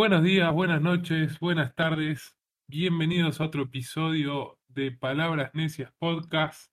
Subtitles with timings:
[0.00, 2.34] Buenos días, buenas noches, buenas tardes.
[2.66, 6.72] Bienvenidos a otro episodio de Palabras Necias Podcast,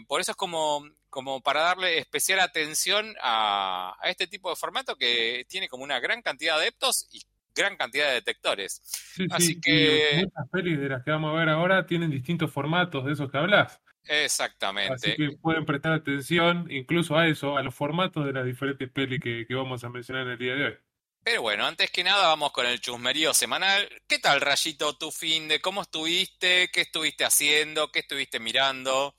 [0.07, 4.95] Por eso es como, como para darle especial atención a, a este tipo de formato
[4.95, 7.21] que tiene como una gran cantidad de adeptos y
[7.55, 8.81] gran cantidad de detectores.
[8.83, 12.51] Sí, Así sí, que- muchas pelis de las que vamos a ver ahora tienen distintos
[12.51, 13.79] formatos de esos que hablas.
[14.07, 14.93] Exactamente.
[14.93, 19.19] Así que pueden prestar atención incluso a eso, a los formatos de las diferentes pelis
[19.19, 20.77] que, que vamos a mencionar en el día de hoy.
[21.25, 23.89] Pero bueno, antes que nada vamos con el chusmerío semanal.
[24.07, 26.69] ¿Qué tal, Rayito, tu fin de cómo estuviste?
[26.71, 27.91] ¿Qué estuviste haciendo?
[27.91, 29.15] ¿Qué estuviste mirando?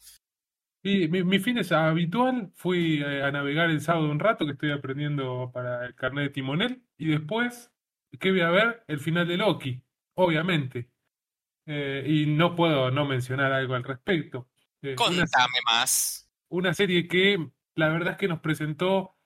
[0.84, 4.53] Y mi, mi fin es habitual, fui eh, a navegar el sábado un rato, que
[4.53, 7.72] estoy aprendiendo para el carnet de timonel, y después,
[8.21, 8.84] ¿qué voy a ver?
[8.87, 9.83] El final de Loki,
[10.15, 10.89] obviamente.
[11.66, 14.49] Eh, y no puedo no mencionar algo al respecto.
[14.81, 16.31] Eh, una, Contame más.
[16.50, 19.16] una serie que la verdad es que nos presentó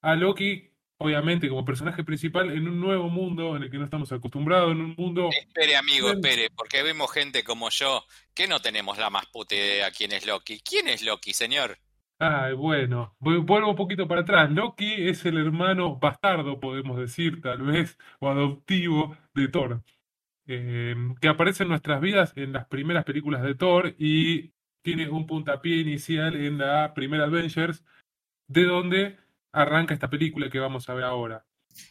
[0.00, 4.10] a Loki, obviamente, como personaje principal en un nuevo mundo en el que no estamos
[4.12, 5.30] acostumbrados, en un mundo...
[5.38, 9.90] Espere, amigo, espere, porque vemos gente como yo que no tenemos la más puta idea
[9.90, 10.60] quién es Loki.
[10.60, 11.78] ¿Quién es Loki, señor?
[12.18, 14.50] Ay, bueno, vu- vuelvo un poquito para atrás.
[14.50, 19.82] Loki es el hermano bastardo, podemos decir, tal vez, o adoptivo de Thor,
[20.46, 25.26] eh, que aparece en nuestras vidas en las primeras películas de Thor y tiene un
[25.26, 27.84] puntapié inicial en la primera Avengers,
[28.46, 29.18] de donde
[29.54, 31.46] arranca esta película que vamos a ver ahora.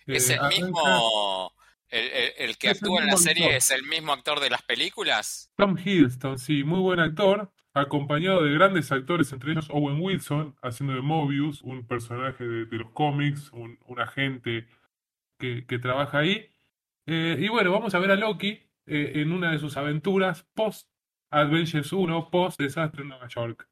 [0.06, 1.54] ¿Es Eh, el arranca mismo...
[1.90, 3.56] El, el- el que Es el actúa en la serie actor.
[3.56, 5.52] es el mismo actor de las películas?
[5.56, 10.96] Tom Hiddleston, sí, muy buen actor, acompañado de grandes actores, entre ellos Owen Wilson, haciendo
[10.96, 14.68] de Mobius, un personaje de, de los cómics, un, un agente
[15.40, 16.50] que, que trabaja ahí.
[17.08, 18.50] Eh, y bueno, vamos a ver a Loki
[18.88, 20.90] eh, en una de sus aventuras post
[21.32, 23.68] Avengers 1, post desastre en Nueva York.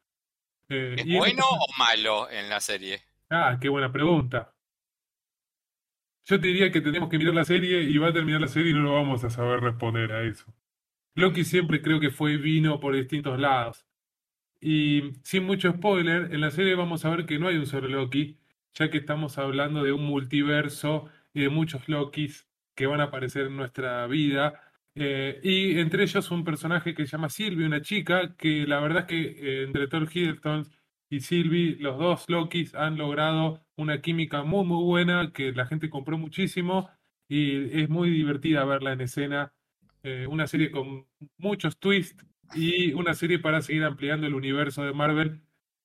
[0.70, 3.04] Eh, ¿Es y en bueno o malo en la serie?
[3.32, 4.54] Ah, qué buena pregunta.
[6.26, 8.72] Yo te diría que tenemos que mirar la serie y va a terminar la serie
[8.72, 10.46] y no lo vamos a saber responder a eso.
[11.16, 13.86] Loki siempre creo que fue vino por distintos lados.
[14.62, 17.88] Y sin mucho spoiler, en la serie vamos a ver que no hay un solo
[17.90, 18.40] Loki,
[18.76, 23.48] ya que estamos hablando de un multiverso y de muchos Lokis que van a aparecer
[23.48, 24.62] en nuestra vida.
[24.96, 29.02] Eh, y entre ellos un personaje que se llama Sylvie, una chica, que la verdad
[29.02, 30.68] es que eh, entre Thor Hiddleston
[31.12, 35.90] y Sylvie, los dos Lokis han logrado una química muy muy buena que la gente
[35.90, 36.90] compró muchísimo
[37.28, 39.54] y es muy divertida verla en escena.
[40.04, 41.06] Eh, una serie con
[41.38, 45.42] muchos twists y una serie para seguir ampliando el universo de Marvel,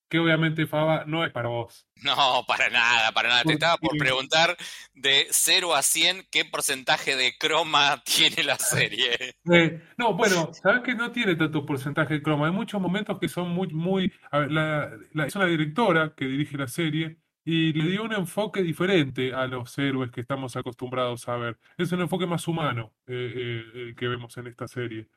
[0.09, 1.87] que obviamente Faba no es para vos.
[2.03, 3.45] No, para nada, para nada.
[3.45, 4.57] Te estaba por preguntar
[4.95, 9.35] de 0 a 100 qué porcentaje de croma tiene la serie.
[9.51, 12.47] Eh, no, bueno, sabes que no tiene tanto porcentaje de croma.
[12.47, 14.13] Hay muchos momentos que son muy, muy.
[14.31, 18.13] a ver, la, la- es una directora que dirige la serie y le dio un
[18.13, 21.59] enfoque diferente a los héroes que estamos acostumbrados a ver.
[21.79, 25.09] Es un enfoque más humano eh, eh, el que vemos en esta serie.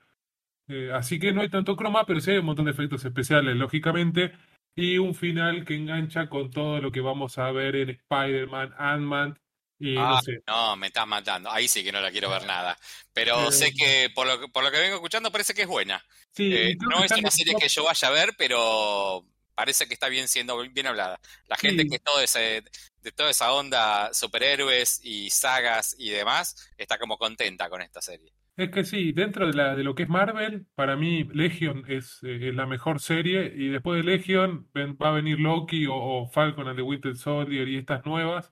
[0.94, 4.34] Así que no hay tanto croma, pero sí hay un montón de efectos especiales, lógicamente,
[4.76, 9.40] y un final que engancha con todo lo que vamos a ver en Spider-Man, Ant-Man
[9.80, 10.42] y no Ah, sé.
[10.48, 11.52] no, me estás matando.
[11.52, 12.78] Ahí sí que no la quiero ver nada.
[13.14, 15.68] Pero Eh, sé que por lo, que- por lo que vengo escuchando parece que es
[15.68, 16.04] buena.
[16.32, 19.26] Sí, Eh, no es una serie que yo vaya a ver, pero
[19.56, 21.20] parece que está bien siendo bien hablada.
[21.48, 21.90] La gente Sí.
[21.90, 22.64] que es todo ese,
[23.02, 28.32] de toda esa onda superhéroes y sagas y demás, está como contenta con esta serie.
[28.60, 32.20] Es que sí, dentro de, la, de lo que es Marvel, para mí Legion es,
[32.24, 36.76] eh, la mejor serie y después de Legion va a venir Loki o, Falcon and
[36.76, 38.52] the Winter Soldier y estas nuevas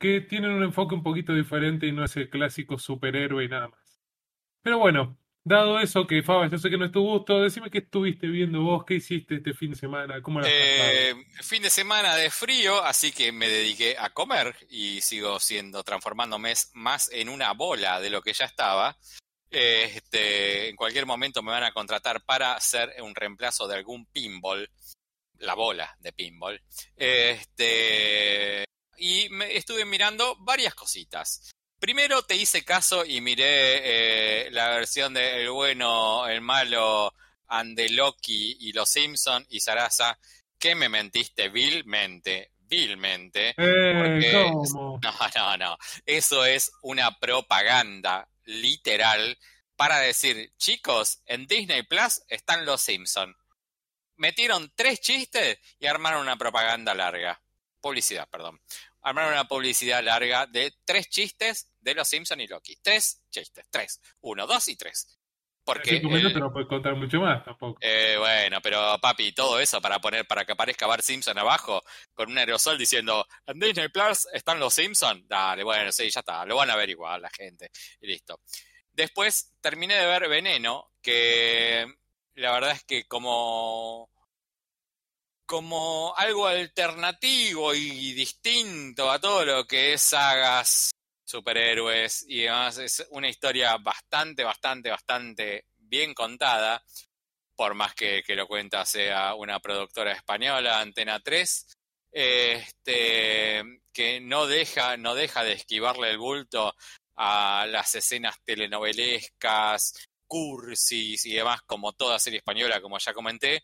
[0.00, 3.68] que tienen un enfoque un poquito diferente y no es el clásico superhéroe y nada
[3.68, 4.02] más.
[4.62, 5.16] Pero bueno,
[5.46, 8.62] dado eso que Faba, yo sé que no es tu gusto, decime qué estuviste viendo
[8.62, 12.82] vos, qué hiciste este fin de semana, cómo la eh, Fin de semana de frío,
[12.82, 18.10] así que me dediqué a comer y sigo siendo transformándome más en una bola de
[18.10, 18.98] lo que ya estaba.
[19.48, 24.68] Este, en cualquier momento me van a contratar para hacer un reemplazo de algún pinball,
[25.38, 26.60] la bola de pinball.
[26.96, 28.64] Este,
[28.96, 31.52] y me estuve mirando varias cositas.
[31.78, 37.12] Primero te hice caso y miré eh, la versión de El bueno, el malo,
[37.90, 40.18] Loki y Los Simpson y Sarasa,
[40.58, 43.54] que me mentiste vilmente, vilmente.
[43.56, 43.94] Eh,
[44.72, 45.00] no,
[45.34, 45.78] no, no.
[46.04, 49.38] Eso es una propaganda literal
[49.76, 53.36] para decir, chicos, en Disney Plus están los Simpson.
[54.16, 57.40] Metieron tres chistes y armaron una propaganda larga.
[57.82, 58.60] Publicidad, perdón.
[59.06, 62.74] Armaron una publicidad larga de tres chistes de los Simpson y Loki.
[62.82, 64.00] Tres chistes, tres.
[64.22, 65.16] Uno, dos y tres.
[65.64, 67.78] Porque no te no puedes contar mucho más tampoco.
[67.80, 72.32] Eh, bueno, pero papi, todo eso para poner, para que aparezca Bart Simpson abajo con
[72.32, 75.24] un aerosol diciendo en Disney Plus están los Simpson.
[75.28, 77.70] Dale, bueno, sí, ya está, lo van a ver igual la gente.
[78.00, 78.40] Y listo.
[78.90, 81.86] Después terminé de ver Veneno, que
[82.34, 84.10] la verdad es que como
[85.46, 90.90] como algo alternativo y distinto a todo lo que es sagas
[91.24, 92.78] superhéroes y demás.
[92.78, 96.82] Es una historia bastante, bastante, bastante bien contada,
[97.54, 101.66] por más que, que lo cuenta sea una productora española, Antena 3,
[102.12, 106.74] este, que no deja, no deja de esquivarle el bulto
[107.16, 109.94] a las escenas telenovelescas,
[110.26, 113.62] cursis y demás, como toda serie española, como ya comenté.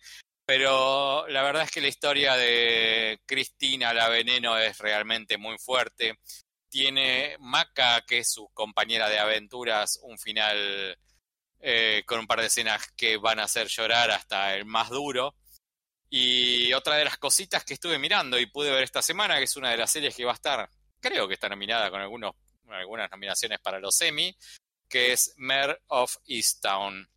[0.55, 6.19] Pero la verdad es que la historia de Cristina la Veneno es realmente muy fuerte
[6.69, 10.99] tiene Maca, que es su compañera de aventuras, un final
[11.59, 15.37] eh, con un par de escenas que van a hacer llorar hasta el más duro.
[16.11, 19.57] Y otra de las cositas que estuve mirando y pude ver esta semana, que es
[19.57, 20.69] una de las series que va a estar,
[21.01, 22.35] creo que está nominada con algunos,
[22.69, 24.37] algunas nominaciones para los Emmy,
[24.87, 27.09] que es Mare of Easttown.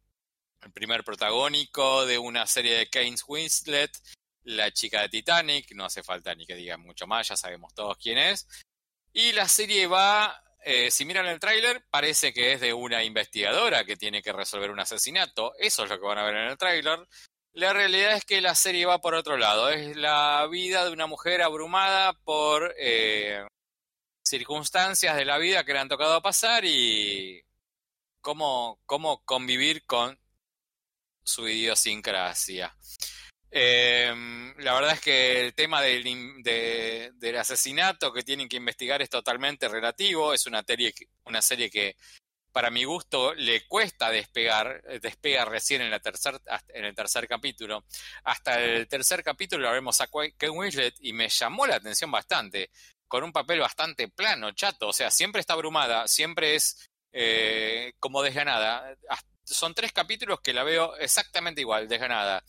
[0.61, 3.91] El primer protagónico de una serie de Keynes Winslet,
[4.43, 7.97] la chica de Titanic, no hace falta ni que diga mucho más, ya sabemos todos
[7.97, 8.47] quién es.
[9.13, 13.85] Y la serie va, eh, si miran el tráiler, parece que es de una investigadora
[13.85, 15.53] que tiene que resolver un asesinato.
[15.57, 17.07] Eso es lo que van a ver en el tráiler.
[17.53, 19.69] La realidad es que la serie va por otro lado.
[19.69, 23.45] Es la vida de una mujer abrumada por eh,
[24.21, 27.41] circunstancias de la vida que le han tocado pasar y
[28.19, 30.19] cómo, cómo convivir con
[31.25, 32.73] su idiosincrasia.
[33.57, 36.03] Em, la verdad es que el tema del,
[36.43, 40.33] del, asesinato que tienen que investigar es totalmente relativo.
[40.33, 40.93] Es una serie,
[41.23, 41.95] una serie que,
[42.51, 44.81] para mi gusto, le cuesta despegar.
[44.87, 47.85] Eh, despega recién en, tercer, en el tercer capítulo.
[48.25, 52.71] Hasta el tercer capítulo la vemos a Ken Winslet y me llamó la atención bastante.
[53.07, 54.89] Con un papel bastante plano, chato.
[54.89, 58.97] O sea, siempre está abrumada, siempre es eh, como desganada.
[59.45, 62.43] Son tres capítulos que la veo exactamente igual, desganada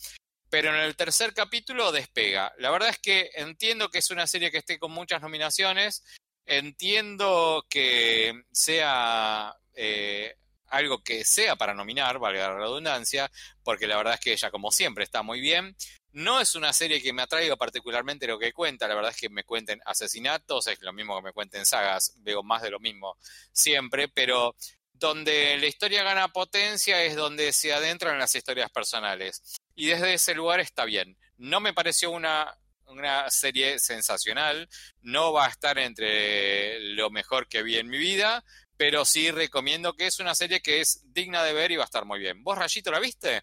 [0.48, 2.52] pero en el tercer capítulo despega.
[2.58, 6.04] La verdad es que entiendo que es una serie que esté con muchas nominaciones,
[6.44, 10.36] entiendo que sea eh,
[10.68, 13.30] algo que sea para nominar, valga la redundancia,
[13.62, 15.76] porque la verdad es que ella, como siempre, está muy bien.
[16.12, 19.28] No es una serie que me atraiga particularmente lo que cuenta, la verdad es que
[19.28, 23.18] me cuenten asesinatos, es lo mismo que me cuenten sagas, veo más de lo mismo
[23.52, 24.56] siempre, pero
[24.98, 29.42] donde la historia gana potencia es donde se adentran las historias personales
[29.74, 31.16] y desde ese lugar está bien.
[31.36, 32.54] No me pareció una,
[32.86, 34.68] una serie sensacional,
[35.02, 38.44] no va a estar entre lo mejor que vi en mi vida,
[38.76, 41.86] pero sí recomiendo que es una serie que es digna de ver y va a
[41.86, 42.42] estar muy bien.
[42.42, 43.42] ¿Vos, Rayito, la viste?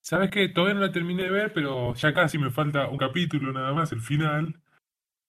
[0.00, 3.52] Sabes que todavía no la terminé de ver, pero ya casi me falta un capítulo
[3.52, 4.60] nada más, el final.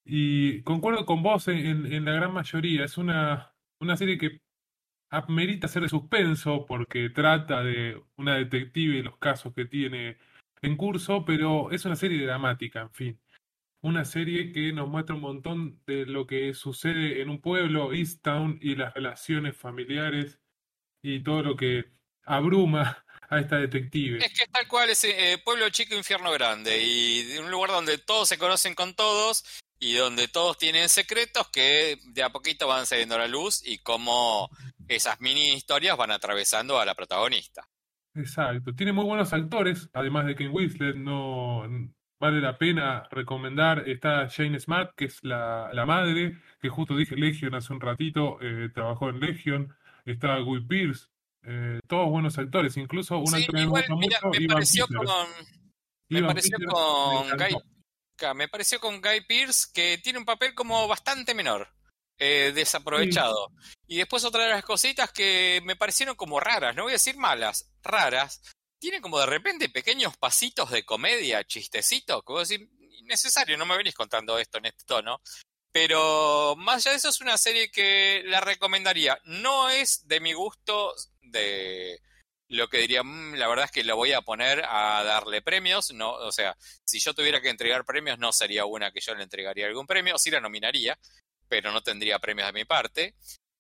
[0.06, 2.86] Y concuerdo con vos en, la gran mayoría.
[2.86, 4.42] Es una, una serie que
[5.10, 10.18] amerita ser de suspenso porque trata de una detective y los casos que tiene
[10.62, 13.22] en curso, pero es una serie dramática, en fin.
[13.82, 18.22] Una serie que nos muestra un montón de lo que sucede en un pueblo, East
[18.22, 20.39] Town, y las relaciones familiares
[21.01, 21.86] y todo lo que
[22.25, 24.24] abruma a esta detective.
[24.24, 28.28] Es que tal cual es eh, pueblo chico, infierno grande, y un lugar donde todos
[28.28, 29.46] se conocen con todos
[29.80, 33.78] y donde todos tienen secretos que de a poquito van saliendo a la luz y
[33.78, 34.50] cómo
[34.89, 37.67] esas mini historias van atravesando a la protagonista.
[38.15, 38.74] Exacto.
[38.74, 41.63] Tiene muy buenos actores, además de Ken Winslet, no
[42.19, 43.88] vale la pena recomendar.
[43.88, 48.38] Está Jane Smart, que es la, la madre, que justo dije Legion hace un ratito,
[48.41, 49.75] eh, trabajó en Legion.
[50.05, 51.08] Está Guy Pierce,
[51.43, 54.43] eh, todos buenos actores, incluso un Sí, actor que me igual, gusta mira, mucho, me
[54.43, 55.05] Ivan pareció con,
[56.10, 60.53] me Ivan pareció me con Guy, me pareció con Guy Pearce que tiene un papel
[60.55, 61.67] como bastante menor,
[62.20, 63.52] eh, desaprovechado.
[63.88, 67.18] Y después otra de las cositas que me parecieron como raras, no voy a decir
[67.18, 68.42] malas, raras,
[68.80, 72.68] tiene como de repente pequeños pasitos de comedia, chistecitos, vos decís,
[73.00, 75.22] innecesario, no me venís contando esto en este tono.
[75.72, 79.20] Pero más allá de eso es una serie que la recomendaría.
[79.26, 82.00] No es de mi gusto de
[82.50, 85.92] lo que diría, "Mm, la verdad es que lo voy a poner a darle premios.
[85.92, 89.24] No, o sea, si yo tuviera que entregar premios, no sería una que yo le
[89.24, 90.98] entregaría algún premio, sí la nominaría,
[91.50, 93.15] pero no tendría premios de mi parte.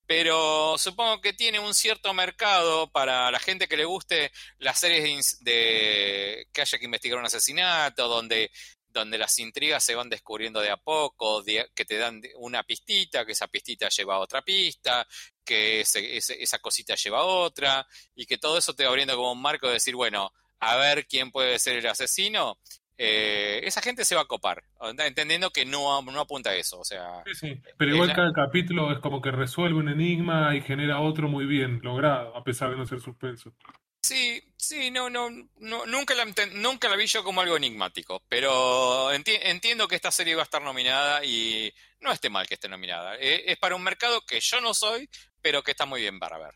[0.05, 5.37] Pero supongo que tiene un cierto mercado para la gente que le guste las series
[5.43, 8.49] de, de que haya que investigar un asesinato, donde,
[8.87, 13.33] donde las intrigas se van descubriendo de a poco, que te dan una pistita, que
[13.33, 15.05] esa pistita lleva a otra pista,
[15.45, 19.15] que ese- ese- esa cosita lleva a otra, y que todo eso te va abriendo
[19.15, 22.59] como un marco de decir, bueno, a ver quién puede ser el asesino.
[23.01, 24.61] Eh, esa gente se va a copar,
[25.05, 26.79] entendiendo que no, no apunta a eso.
[26.79, 27.61] O sea, Sí, sí.
[27.77, 31.45] Pero igual la- cada capítulo es como que resuelve un enigma y genera otro muy
[31.45, 33.53] bien logrado, a pesar de no ser suspenso.
[34.01, 35.29] Sí, sí, no, no,
[35.59, 40.11] no, nunca la, nunca la vi yo como algo enigmático, pero enti- entiendo que esta
[40.11, 43.15] serie va a estar nominada y no esté mal que esté nominada.
[43.17, 45.09] Eh, es para un mercado que yo no soy,
[45.41, 46.53] pero que está muy bien para ver.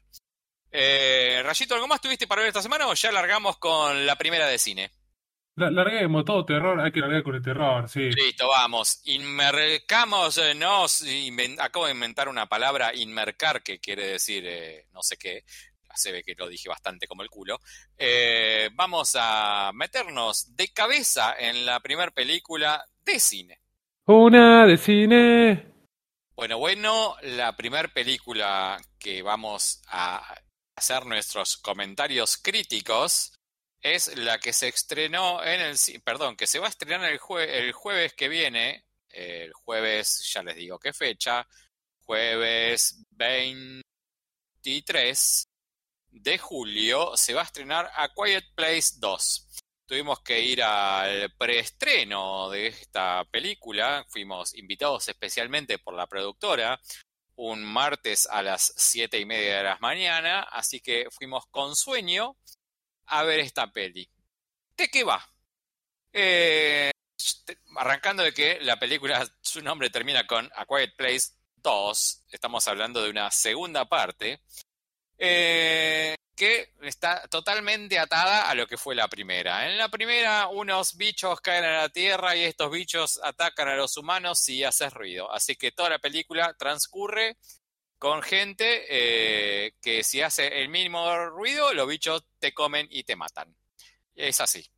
[0.71, 4.47] Eh, Rayito, ¿algo más tuviste para ver esta semana o ya largamos con la primera
[4.47, 4.91] de cine?
[5.55, 8.09] La- Larguemos todo terror, hay que largar con el terror, sí.
[8.11, 9.01] Listo, vamos.
[9.05, 15.03] Inmercamos, eh, nos, inven- acabo de inventar una palabra, inmercar, que quiere decir eh, no
[15.03, 15.43] sé qué.
[15.95, 17.59] Se ve que lo dije bastante como el culo.
[17.95, 23.59] Eh, vamos a meternos de cabeza en la primera película de cine.
[24.05, 25.67] Una de cine.
[26.35, 30.33] Bueno, bueno, la primera película que vamos a
[30.75, 33.39] hacer nuestros comentarios críticos
[33.83, 37.73] es la que se estrenó en el, perdón, que se va a estrenar el, el
[37.73, 41.45] jueves que viene, el jueves, ya les digo qué fecha,
[42.05, 45.47] jueves 23
[46.11, 49.49] de julio, se va a estrenar A Quiet Place 2.
[49.85, 56.79] Tuvimos que ir al preestreno de esta película, fuimos invitados especialmente por la productora,
[57.35, 62.37] un martes a las siete y media de la mañana, así que fuimos con sueño
[63.07, 64.09] a ver esta peli.
[64.75, 65.23] ¿De qué va?
[66.11, 66.91] Eh,
[67.75, 73.01] arrancando de que la película, su nombre termina con A Quiet Place 2, estamos hablando
[73.01, 74.41] de una segunda parte,
[75.17, 79.69] eh, que está totalmente atada a lo que fue la primera.
[79.69, 83.95] En la primera, unos bichos caen a la Tierra y estos bichos atacan a los
[83.97, 85.31] humanos si haces ruido.
[85.31, 87.37] Así que toda la película transcurre
[88.03, 93.15] con gente eh, que si hace el mínimo ruido, los bichos te comen y te
[93.15, 93.55] matan.
[94.13, 94.69] Es así.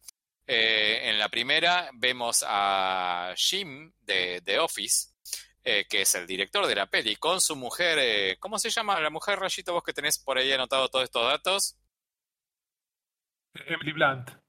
[0.46, 5.08] Eh, en la primera vemos a Jim de The Office,
[5.64, 9.10] eh, que es el director de la peli, con su mujer, ¿cómo se llama la
[9.10, 11.80] mujer, Rayito, vos que tenés por ahí anotado todos estos datos?
[13.56, 14.45] Emily Blunt.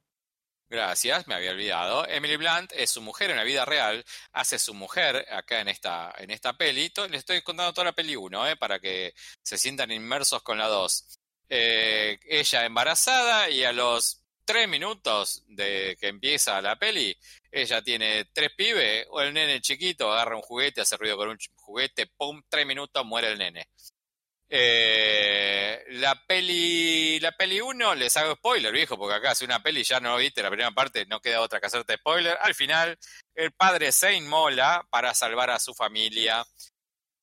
[0.68, 2.06] Gracias, me había olvidado.
[2.08, 6.12] Emily Blunt es su mujer en la vida real, hace su mujer acá en esta,
[6.18, 6.92] en esta peli.
[7.08, 10.66] Les estoy contando toda la peli 1, eh, para que se sientan inmersos con la
[10.66, 11.18] 2.
[11.48, 17.16] Eh, ella embarazada y a los tres minutos de que empieza la peli,
[17.50, 21.38] ella tiene tres pibes, o el nene chiquito agarra un juguete, hace ruido con un
[21.54, 23.68] juguete, pum, tres minutos, muere el nene.
[24.48, 29.82] Eh, la peli la peli 1, les hago spoiler, viejo, porque acá hace una peli
[29.82, 32.38] ya no viste la primera parte, no queda otra que hacerte spoiler.
[32.40, 32.96] Al final,
[33.34, 36.46] el padre se inmola para salvar a su familia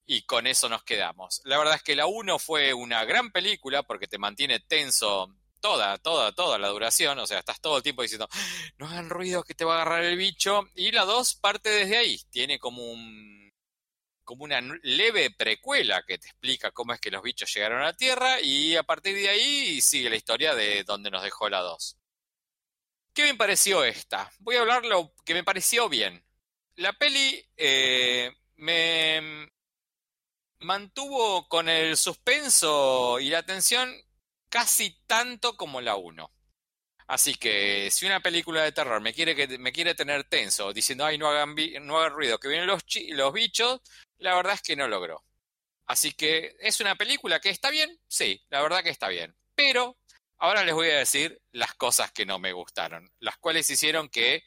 [0.05, 1.41] y con eso nos quedamos.
[1.45, 5.97] La verdad es que la 1 fue una gran película porque te mantiene tenso toda,
[5.97, 8.27] toda, toda la duración, o sea, estás todo el tiempo diciendo,
[8.77, 10.67] no hagan ruido que te va a agarrar el bicho.
[10.75, 13.42] Y la 2 parte desde ahí, tiene como un
[14.23, 17.97] como una leve precuela que te explica cómo es que los bichos llegaron a la
[17.97, 21.97] Tierra y a partir de ahí sigue la historia de donde nos dejó la 2.
[23.13, 24.31] ¿Qué me pareció esta?
[24.39, 26.25] Voy a hablar lo que me pareció bien.
[26.75, 29.51] La peli eh, me
[30.59, 33.93] mantuvo con el suspenso y la tensión
[34.49, 36.31] casi tanto como la 1.
[37.07, 41.17] Así que si una película de terror me quiere, me quiere tener tenso, diciendo, ay,
[41.17, 43.81] no hagan, no hagan ruido, que vienen los, los bichos,
[44.23, 45.23] la verdad es que no logró.
[45.85, 49.35] Así que es una película que está bien, sí, la verdad que está bien.
[49.53, 49.97] Pero
[50.37, 54.43] ahora les voy a decir las cosas que no me gustaron, las cuales hicieron que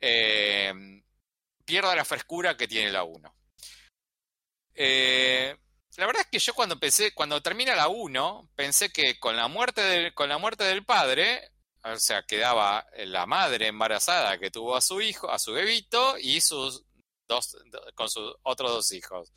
[0.00, 0.72] eh,
[1.64, 3.34] pierda la frescura que tiene la 1.
[4.74, 5.56] Eh,
[5.96, 9.48] la verdad es que yo cuando pensé, cuando termina la 1, pensé que con la
[9.48, 11.50] muerte del, con la muerte del padre,
[11.82, 16.40] o sea, quedaba la madre embarazada que tuvo a su hijo, a su bebito, y
[16.40, 16.84] sus
[17.28, 17.56] dos,
[17.94, 19.32] con sus otros dos hijos.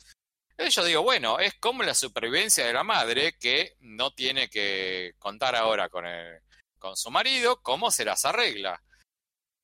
[0.68, 5.56] Yo digo, bueno, es como la supervivencia de la madre que no tiene que contar
[5.56, 6.40] ahora con, el,
[6.78, 8.82] con su marido, cómo se las arregla.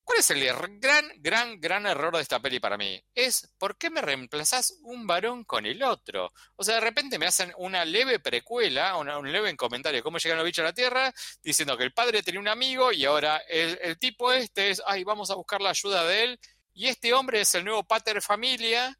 [0.07, 0.45] ¿Cuál es el
[0.79, 3.03] gran, gran, gran error de esta peli para mí?
[3.13, 6.31] Es ¿por qué me reemplazás un varón con el otro?
[6.55, 10.37] O sea, de repente me hacen una leve precuela, un leve comentario de cómo llegan
[10.37, 13.77] los bichos a la Tierra, diciendo que el padre tenía un amigo y ahora el,
[13.81, 16.39] el tipo este es, ay, vamos a buscar la ayuda de él,
[16.77, 18.97] y este hombre es el nuevo pater familia,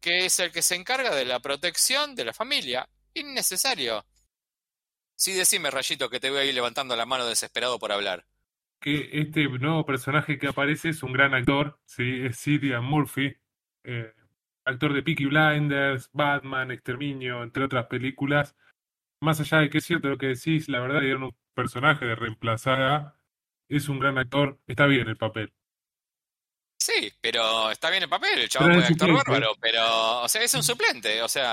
[0.00, 2.88] que es el que se encarga de la protección de la familia.
[3.14, 4.04] Innecesario.
[5.16, 8.24] Sí, decime, Rayito, que te voy a ir levantando la mano desesperado por hablar
[8.80, 12.20] que este nuevo personaje que aparece es un gran actor, ¿sí?
[12.24, 13.36] es Cillian Murphy,
[13.84, 14.12] eh,
[14.64, 18.56] actor de Peaky Blinders, Batman, Exterminio, entre otras películas.
[19.20, 22.14] Más allá de que es cierto lo que decís, la verdad, era un personaje de
[22.14, 23.18] reemplazada,
[23.68, 25.52] es un gran actor, está bien el papel.
[26.88, 30.54] Sí, pero está bien el papel, el chabón puede actor bárbaro, pero, o sea, es
[30.54, 31.52] un suplente, o sea,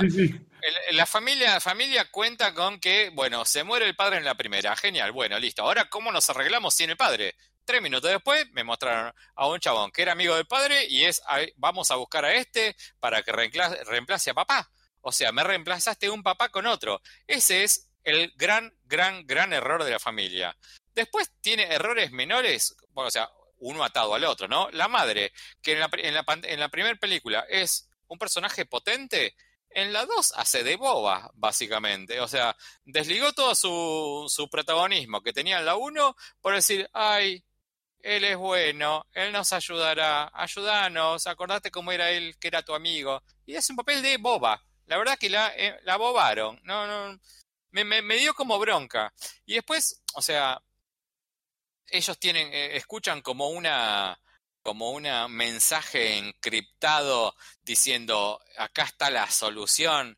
[0.92, 5.12] la familia, familia cuenta con que, bueno, se muere el padre en la primera, genial,
[5.12, 7.36] bueno, listo, ahora ¿cómo nos arreglamos sin el padre?
[7.66, 11.22] Tres minutos después me mostraron a un chabón que era amigo del padre y es,
[11.58, 14.72] vamos a buscar a este para que reemplace, reemplace a papá.
[15.02, 17.02] O sea, me reemplazaste un papá con otro.
[17.28, 20.56] Ese es el gran, gran, gran error de la familia.
[20.94, 24.70] Después tiene errores menores, bueno, o sea, uno atado al otro, ¿no?
[24.72, 25.32] La madre,
[25.62, 25.80] que en
[26.14, 29.36] la, primera película es un personaje potente,
[29.70, 32.22] en la 2 hace de boba, básicamente.
[32.22, 32.56] O sea,
[32.86, 37.44] desligó todo su, protagonismo que tenía en la 1 por decir, ay,
[38.00, 43.22] él es bueno, él nos ayudará, ayúdanos, acordate cómo era él, que era tu amigo.
[43.46, 44.64] Y es un papel de boba.
[44.86, 46.60] La verdad que la, eh, bobaron.
[46.64, 47.20] No, no,
[47.72, 49.14] me, me, dio como bronca.
[49.46, 50.62] Y después, o sea,
[51.90, 54.20] ellos tienen, eh, escuchan como una
[54.62, 60.18] como un mensaje encriptado diciendo acá está la solución.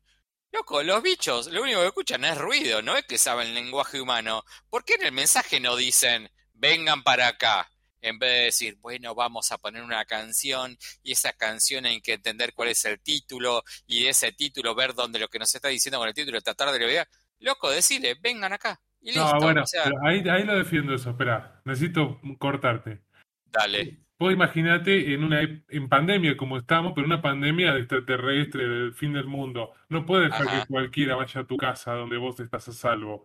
[0.52, 4.00] Loco, los bichos lo único que escuchan es ruido, no es que saben el lenguaje
[4.00, 4.44] humano.
[4.70, 7.70] ¿Por qué en el mensaje no dicen vengan para acá?
[8.00, 12.14] En vez de decir, bueno, vamos a poner una canción y esa canción hay que
[12.14, 15.98] entender cuál es el título y ese título ver dónde lo que nos está diciendo
[15.98, 17.08] con el título tratar de leer.
[17.40, 18.80] Loco, decirle, vengan acá.
[19.14, 19.64] No, bueno,
[20.02, 21.10] ahí, ahí lo defiendo eso.
[21.10, 23.00] Espera, necesito cortarte.
[23.46, 23.98] Dale.
[24.18, 29.12] Vos imaginate en una en pandemia como estamos, pero una pandemia de extraterrestre, del fin
[29.12, 29.72] del mundo.
[29.88, 33.24] No puedes dejar que cualquiera vaya a tu casa donde vos estás a salvo.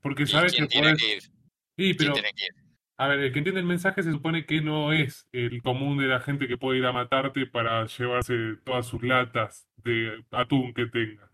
[0.00, 1.22] Porque sabes que tiene que ir?
[1.76, 2.14] Sí, pero...
[2.98, 6.06] A ver, el que entiende el mensaje se supone que no es el común de
[6.06, 10.86] la gente que puede ir a matarte para llevarse todas sus latas de atún que
[10.86, 11.30] tengas.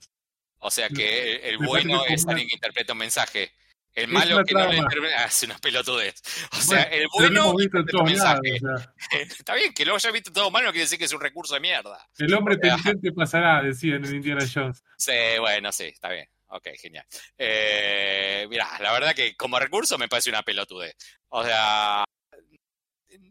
[0.60, 3.52] O sea que el, bueno es alguien que interpreta un mensaje.
[3.94, 6.22] El malo que no le interpreta hace una pelotudez.
[6.52, 7.52] O sea, el bueno
[8.04, 8.60] mensaje.
[9.10, 11.54] Está bien, que lo haya visto todo malo no quiere decir que es un recurso
[11.54, 12.08] de mierda.
[12.16, 14.84] El hombre inteligente pasará, decían en Indiana Jones.
[14.96, 16.28] Sí, bueno, sí, está bien.
[16.50, 17.04] Ok, genial.
[17.36, 20.96] Eh, mirá, la verdad que como recurso me parece una pelotudez.
[21.28, 22.04] O sea,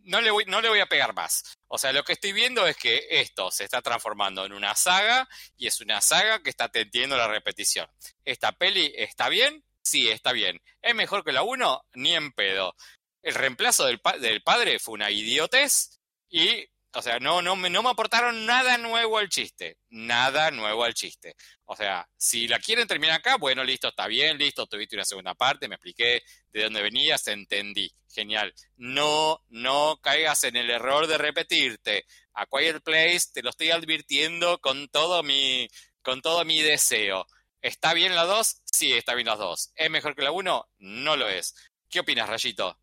[0.03, 1.57] no le, voy, no le voy a pegar más.
[1.67, 5.27] O sea, lo que estoy viendo es que esto se está transformando en una saga
[5.57, 7.87] y es una saga que está teniendo la repetición.
[8.23, 10.59] Esta peli está bien, Sí, está bien.
[10.81, 11.85] ¿Es mejor que la 1?
[11.93, 12.75] Ni en pedo.
[13.21, 17.89] El reemplazo del, del padre fue una idiotez y, o sea, no, no, no me
[17.89, 19.77] aportaron nada nuevo al chiste.
[19.89, 21.35] Nada nuevo al chiste.
[21.63, 25.35] O sea, si la quieren terminar acá, bueno, listo, está bien, listo, tuviste una segunda
[25.35, 27.89] parte, me expliqué de dónde venías, entendí.
[28.09, 28.53] Genial.
[28.75, 32.05] No, no caigas en el error de repetirte.
[32.33, 35.69] A Quiet Place te lo estoy advirtiendo con todo mi,
[36.01, 37.25] con todo mi deseo.
[37.61, 38.61] ¿Está bien la 2?
[38.65, 39.71] Sí, está bien las dos.
[39.75, 40.65] ¿Es mejor que la 1?
[40.79, 41.55] No lo es.
[41.89, 42.77] ¿Qué opinas, Rayito?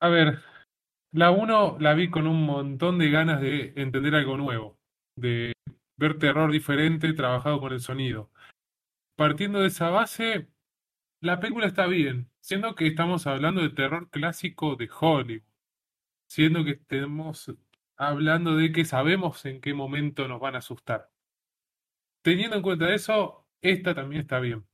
[0.00, 0.42] A ver,
[1.12, 4.78] la 1 la vi con un montón de ganas de entender algo nuevo,
[5.16, 5.54] de
[5.96, 8.30] ver terror diferente trabajado con el sonido.
[9.16, 10.48] Partiendo de esa base,
[11.22, 15.42] la película está bien, siendo que estamos hablando de terror clásico de Hollywood,
[16.28, 17.50] siendo que estamos
[17.96, 21.10] hablando de que sabemos en qué momento nos van a asustar.
[22.26, 24.64] Teniendo en cuenta eso, esta también está bien.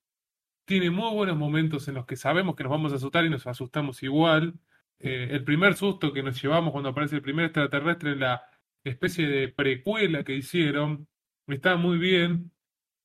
[0.67, 3.47] tiene muy buenos momentos en los que sabemos que nos vamos a asustar y nos
[3.47, 4.55] asustamos igual.
[5.01, 8.43] Eh, el primer susto que nos llevamos cuando aparece el primer extraterrestre en la
[8.85, 11.09] especie de precuela que hicieron
[11.47, 12.53] está muy bien.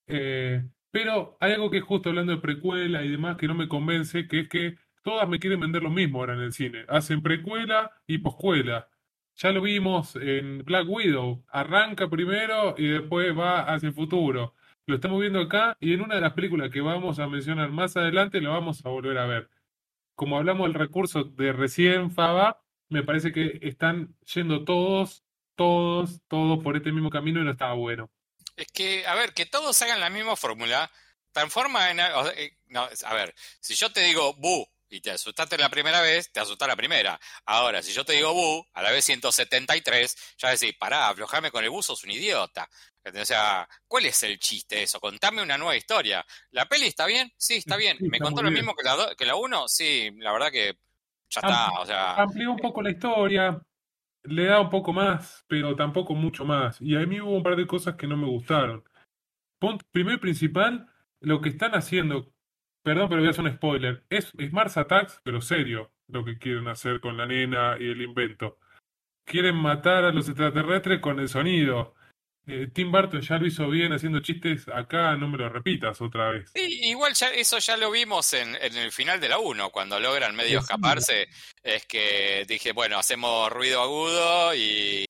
[0.08, 4.30] Eh, pero hay algo que justo hablando de precuela y demás que no me convence,
[4.30, 6.86] que es que todas me quieren vender lo mismo ahora en el cine.
[6.88, 8.88] Hacen precuela y poscuela.
[9.38, 11.44] Ya lo vimos en Black Widow.
[11.50, 14.56] Arranca primero y después va hacia el futuro.
[14.88, 17.96] Lo estamos viendo acá y en una de las películas que vamos a mencionar más
[17.96, 19.50] adelante lo vamos a volver a ver.
[20.16, 25.24] Como hablamos del recurso de recién Faba, me parece que están yendo todos,
[25.56, 28.10] todos, todos por este mismo camino y no estaba bueno.
[28.56, 30.90] Es que, a ver, que todos hagan la misma fórmula,
[31.32, 32.00] transforma en...
[32.00, 36.32] Eh, no, a ver, si yo te digo, bu, y te asustaste la primera vez,
[36.32, 37.20] te asusta la primera.
[37.46, 41.64] Ahora, si yo te digo bu, a la vez 173, ya decís, pará, aflojame con
[41.64, 42.70] el bu, sos un idiota.
[43.06, 45.00] O sea, ¿cuál es el chiste de eso?
[45.00, 46.26] Contame una nueva historia.
[46.52, 47.32] ¿La peli está bien?
[47.38, 47.98] Sí, está bien.
[48.02, 49.68] ¿Me contó lo mismo que la, que la 1?
[49.68, 50.78] Sí, la verdad que
[51.30, 51.70] ya está.
[51.80, 53.62] O sea, amplió un poco la historia,
[54.24, 56.82] le da un poco más, pero tampoco mucho más.
[56.82, 58.84] Y a mí hubo un par de cosas que no me gustaron.
[59.92, 60.88] Primer principal,
[61.22, 62.34] lo que están haciendo
[62.88, 64.04] Perdón, pero voy a hacer un spoiler.
[64.10, 68.60] Es, Mars Attacks, pero serio, lo que quieren hacer con la nena y el invento.
[69.26, 71.96] Quieren matar a los extraterrestres con el sonido.
[72.46, 76.30] Eh, Tim Burton ya lo hizo bien haciendo chistes acá, no me lo repitas otra
[76.30, 76.50] vez.
[76.56, 80.34] Sí, igual ya, eso ya lo vimos en, el final de la 1, cuando logran
[80.34, 81.28] medio escaparse.
[81.62, 85.04] Es que dije, bueno, hacemos ruido agudo y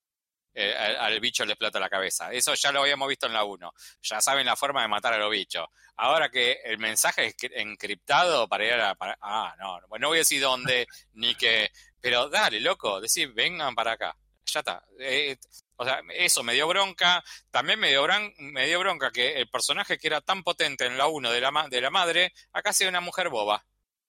[0.59, 2.33] eh, al, bicho le explota la cabeza.
[2.33, 3.73] Eso ya lo habíamos visto en la 1.
[4.01, 5.67] Ya saben la forma de matar a los bichos.
[5.97, 8.95] Ahora que el mensaje es encriptado para ir a...
[8.95, 11.69] Para, ah, no, no voy a decir dónde, ni que...
[12.01, 14.17] Pero dale, loco, decir, vengan para acá.
[14.45, 14.83] Ya está.
[14.99, 15.37] Eh,
[15.75, 17.23] o sea, eso me dio bronca.
[17.51, 18.07] También me dio,
[18.39, 21.67] me dio bronca que el personaje que era tan potente en la 1 de la,
[21.69, 23.63] de la madre, acá sea una mujer boba.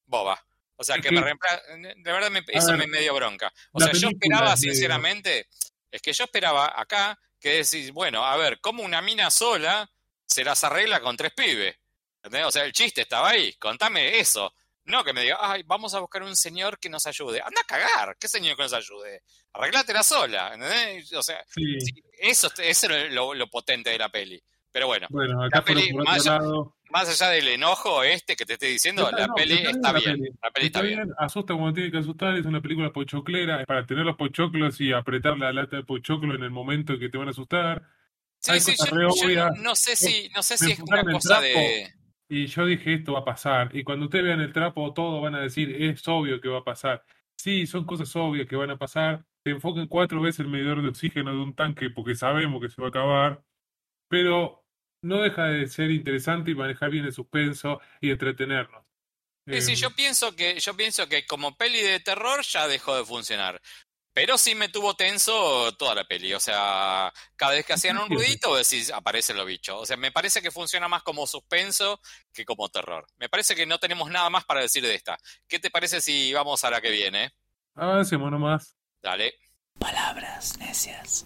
[0.07, 0.43] Boba.
[0.81, 1.61] O sea, que me reemplaza.
[1.77, 3.53] De verdad, eso me, dio bronca.
[3.73, 5.49] O sea, yo esperaba, sinceramente,
[5.91, 9.91] es que yo esperaba acá que decís, bueno, a ver, ¿cómo una mina sola
[10.29, 11.77] se las arregla con tres pibes.
[12.45, 13.55] O sea, el chiste estaba ahí.
[13.55, 14.53] Contame eso.
[14.85, 17.41] No que me diga, ay, vamos a buscar un señor que nos ayude.
[17.41, 18.17] Anda a cagar.
[18.19, 19.23] ¿Qué señor que nos ayude?
[19.53, 20.55] Arreglátela sola.
[20.55, 21.13] ¿entendés?
[21.15, 21.43] O sea,
[22.19, 24.43] eso, eso es lo, potente de la peli.
[24.71, 26.27] Pero bueno, la peli, más,
[26.93, 30.83] allá del enojo este que te estoy diciendo, la, peli está, bien, la peli está,
[30.83, 31.11] bien.
[31.19, 34.93] Asusta como tiene que asustar, es una película pochoclera, es para tener los pochoclos y
[34.93, 37.83] apretar la lata de pochoclo en el momento que te van a asustar.
[38.41, 38.75] Sí, sí,
[39.35, 41.93] yo, no sé si, no sé si es una cosa de.
[42.29, 43.75] Y yo dije, esto va a pasar.
[43.75, 46.65] Y cuando ustedes vean el trapo, todos van a decir, es obvio que va a
[46.65, 47.03] pasar.
[47.37, 49.25] Sí, son cosas obvias que van a pasar.
[49.45, 52.81] Se enfoquen cuatro veces el medidor de oxígeno de un tanque porque sabemos que se
[52.81, 53.43] va a acabar.
[54.09, 54.65] Pero
[55.03, 58.85] no deja de ser interesante y manejar bien el suspenso y entretenernos.
[59.47, 62.97] Sí, sí, em, yo pienso que, yo pienso que como peli de terror ya dejó
[62.97, 63.61] de funcionar.
[64.13, 66.35] Pero sí me tuvo tenso toda la peli.
[66.35, 69.81] O sea, cada vez que hacían un ruidito, decís, aparecen los bichos.
[69.81, 72.01] O sea, me parece que funciona más como suspenso
[72.33, 73.07] que como terror.
[73.19, 75.17] Me parece que no tenemos nada más para decir de esta.
[75.47, 77.31] ¿Qué te parece si vamos a la que viene?
[77.77, 78.77] Avancemos nomás.
[79.01, 79.35] Dale.
[79.79, 81.25] Palabras necias.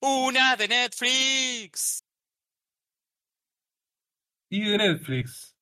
[0.00, 2.05] Una de Netflix.
[4.48, 5.58] Y de Netflix.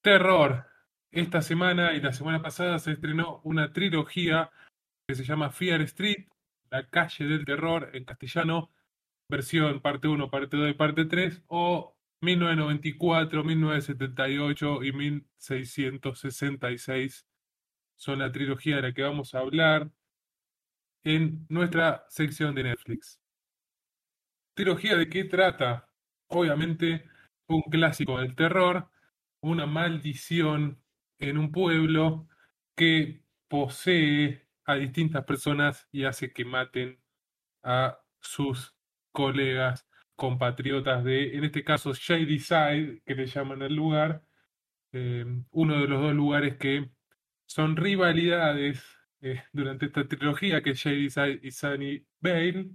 [0.00, 0.66] Terror.
[1.10, 4.50] Esta semana y la semana pasada se estrenó una trilogía
[5.06, 6.26] que se llama Fear Street,
[6.70, 8.72] La calle del terror en castellano,
[9.28, 17.26] versión parte 1, parte 2 y parte 3, o 1994, 1978 y 1666
[17.96, 19.90] son la trilogía de la que vamos a hablar
[21.04, 23.20] en nuestra sección de Netflix.
[24.54, 25.88] ¿Trilogía de qué trata?
[26.28, 27.04] Obviamente
[27.48, 28.88] un clásico del terror,
[29.40, 30.82] una maldición
[31.18, 32.28] en un pueblo
[32.76, 37.00] que posee a distintas personas y hace que maten
[37.62, 38.74] a sus
[39.12, 44.24] colegas, compatriotas de, en este caso, Shady Side, que le llaman el lugar,
[44.92, 46.90] eh, uno de los dos lugares que
[47.46, 48.84] son rivalidades
[49.22, 52.70] eh, durante esta trilogía, que es Shady Side y Sunny Vale.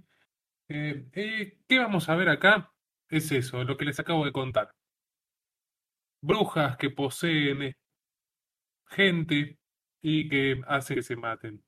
[0.68, 2.72] Eh, ¿Qué vamos a ver acá?
[3.10, 4.70] Es eso, lo que les acabo de contar.
[6.22, 7.74] Brujas que poseen
[8.86, 9.58] gente
[10.02, 11.64] y que hace que se maten.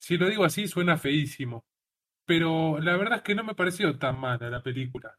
[0.00, 1.64] Si lo digo así, suena feísimo.
[2.26, 5.14] Pero la verdad es que no me pareció tan mala la película.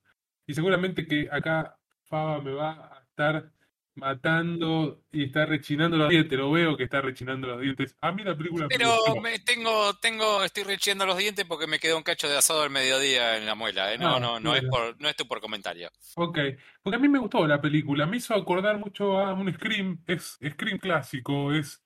[0.47, 3.51] Y seguramente que acá Faba me va a estar
[3.95, 6.37] matando y está rechinando los dientes.
[6.37, 7.97] Lo veo que está rechinando los dientes.
[8.01, 9.15] A mí la película me Pero gustó.
[9.15, 12.69] me tengo, tengo, estoy rechiendo los dientes porque me quedó un cacho de asado al
[12.69, 13.93] mediodía en la muela.
[13.93, 13.97] ¿eh?
[13.97, 15.89] No, Ah, no, no es por, no es tú por comentario.
[16.17, 16.39] Ok,
[16.81, 20.39] porque a mí me gustó la película, me hizo acordar mucho a un Scream, es
[20.49, 21.83] Scream clásico, es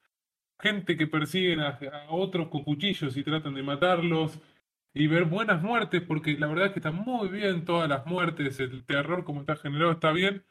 [0.60, 4.40] gente que persiguen a, a otros con cuchillos y tratan de matarlos
[4.94, 8.60] y ver buenas muertes, porque la verdad es que están muy bien todas las muertes,
[8.60, 10.46] el terror como está generado está bien.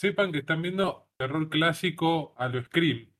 [0.00, 3.10] Sepan que están viendo terror clásico a lo Scream,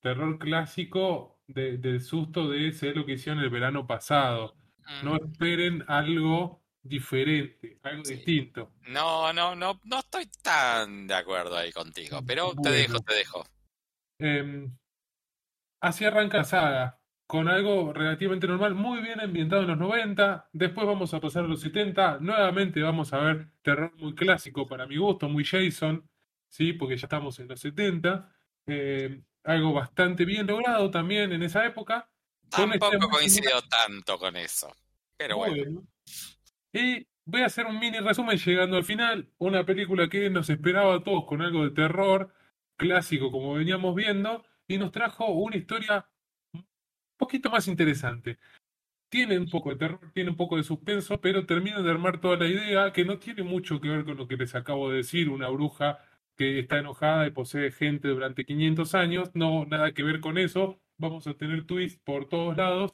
[0.00, 4.56] terror clásico de- del susto de ese lo que hicieron el verano pasado.
[5.00, 8.14] No Mm, esperen algo diferente, algo sí.
[8.14, 8.72] distinto.
[8.86, 13.44] No, no, no, no estoy tan de acuerdo ahí contigo, pero te dejo, te dejo.
[14.20, 14.72] Em,
[15.80, 20.86] así arranca la saga, con algo relativamente normal, muy bien ambientado en los 90, después
[20.86, 24.96] vamos a pasar a los 70, nuevamente vamos a ver terror muy clásico para mi
[24.96, 26.08] gusto, muy Jason,
[26.52, 26.74] ¿sí?
[26.74, 28.30] Porque ya estamos en los 70,
[28.66, 32.08] em, algo bastante bien logrado también en esa época,
[32.44, 33.10] historia Tampoco similar.
[33.10, 34.76] coincido tanto con eso.
[35.16, 35.86] Pero bueno, Bueno.
[36.74, 40.96] Y voy a hacer un mini resumen llegando al final, una película que nos esperaba
[40.96, 42.34] a todos con algo de terror
[42.76, 46.06] clásico como veníamos viendo y nos trajo una historia
[46.52, 46.66] un
[47.16, 48.38] poquito más interesante.
[49.08, 52.36] Tiene un poco de terror, tiene un poco de suspenso, pero termina de armar toda
[52.38, 55.28] la idea que no tiene mucho que ver con lo que les acabo de decir,
[55.28, 55.98] una bruja
[56.36, 60.80] que está enojada y posee gente durante 500 años, no, nada que ver con eso,
[60.98, 62.92] vamos a tener twists por todos lados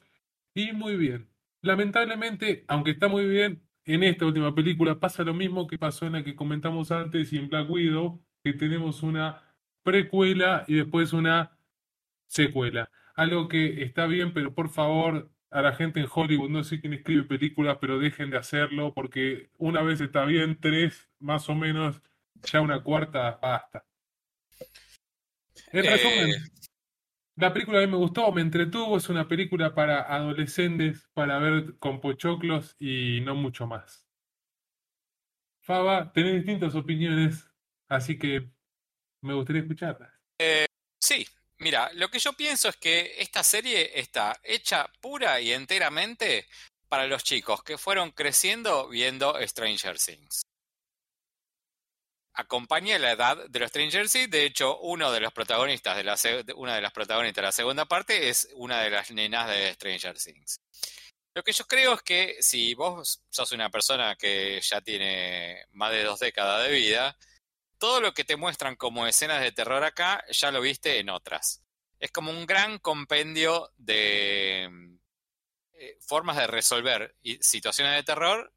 [0.53, 1.29] y muy bien.
[1.61, 6.13] Lamentablemente, aunque está muy bien, en esta última película pasa lo mismo que pasó en
[6.13, 9.43] la que comentamos antes y en Black Widow, que tenemos una
[9.83, 11.57] precuela y después una
[12.27, 12.91] secuela.
[13.15, 16.93] Algo que está bien, pero por favor, a la gente en Hollywood, no sé quién
[16.93, 22.01] escribe películas, pero dejen de hacerlo, porque una vez está bien, tres más o menos,
[22.43, 23.85] ya una cuarta basta.
[25.71, 26.31] En Eh, resumen,
[27.35, 31.77] la película a mí me gustó, me entretuvo, es una película para adolescentes, para ver
[31.79, 34.05] con pochoclos y no mucho más.
[35.61, 37.49] Faba, tenés distintas opiniones,
[37.87, 38.49] así que
[39.21, 40.11] me gustaría escucharlas.
[40.99, 41.25] sí,
[41.59, 46.47] mira, lo que yo pienso es que esta serie está hecha pura y enteramente
[46.89, 50.48] para los chicos que fueron creciendo viendo Stranger Things.
[52.39, 56.15] Acompaña la edad de los Stranger Things, de hecho, uno de los protagonistas de la
[56.55, 60.17] una de las protagonistas de la segunda parte es una de las nenas de Stranger
[60.17, 60.61] Things.
[61.35, 65.91] Lo que yo creo es que si vos sos una persona que ya tiene más
[65.91, 67.17] de dos décadas de vida,
[67.77, 71.61] todo lo que te muestran como escenas de terror acá ya lo viste en otras.
[71.99, 74.63] Es como un gran compendio de
[75.73, 78.53] eh, formas de resolver situaciones de terror,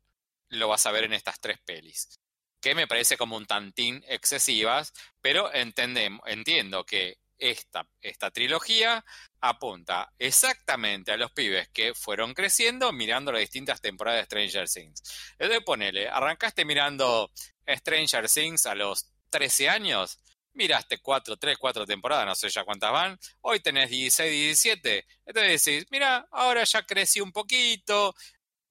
[0.50, 2.21] lo vas a ver en estas tres pelis.
[2.62, 9.04] Que me parece como un tantín excesivas, pero entendem- entiendo que esta, esta trilogía
[9.40, 15.02] apunta exactamente a los pibes que fueron creciendo mirando las distintas temporadas de Stranger Things.
[15.38, 17.32] Entonces ponele, arrancaste mirando
[17.68, 20.18] Stranger Things a los 13 años,
[20.52, 25.64] miraste 4, 3, 4 temporadas, no sé ya cuántas van, hoy tenés 16, 17, entonces
[25.64, 28.14] decís, mira, ahora ya crecí un poquito,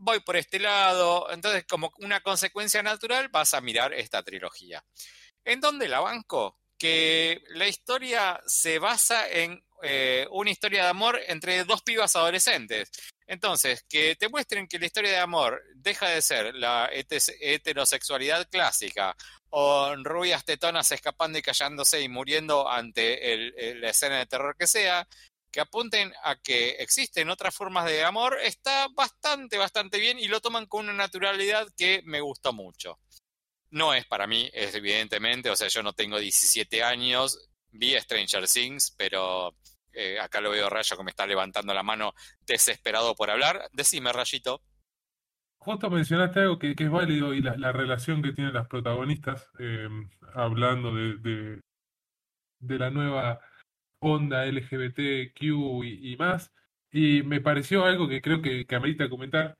[0.01, 4.83] voy por este lado, entonces como una consecuencia natural vas a mirar esta trilogía.
[5.45, 6.57] ¿En dónde la banco?
[6.77, 12.89] Que la historia se basa en eh, una historia de amor entre dos pibas adolescentes.
[13.27, 19.15] Entonces, que te muestren que la historia de amor deja de ser la heterosexualidad clásica
[19.49, 24.67] o rubias tetonas escapando y callándose y muriendo ante el- la escena de terror que
[24.67, 25.07] sea,
[25.51, 30.39] que apunten a que existen otras formas de amor, está bastante, bastante bien y lo
[30.39, 32.99] toman con una naturalidad que me gusta mucho.
[33.69, 38.93] No es para mí, evidentemente, o sea, yo no tengo 17 años, vi Stranger Things,
[38.97, 39.55] pero
[39.93, 43.69] eh, acá lo veo Rayo que me está levantando la mano desesperado por hablar.
[43.71, 44.61] Decime, Rayito.
[45.57, 49.87] Justo mencionaste algo que, es válido y la, la relación que tienen las protagonistas, eh,
[50.33, 51.61] hablando de,
[52.59, 53.39] de la nueva
[54.01, 55.41] onda LGBTQ
[55.83, 56.51] y, y más,
[56.91, 59.55] y me pareció algo que creo que, que amerita comentar,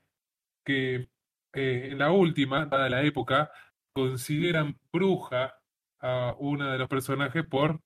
[0.64, 1.08] que
[1.54, 3.50] eh, en la última, dada la época,
[3.94, 5.54] consideran bruja
[6.00, 7.80] a una de los personajes por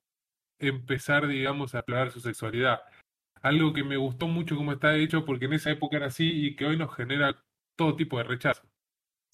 [0.59, 2.81] empezar, digamos, a aclarar su sexualidad.
[3.43, 6.57] Algo que me gustó mucho cómo está hecho, porque en esa época era así y
[6.57, 7.37] que hoy nos genera
[7.77, 8.63] todo tipo de rechazo.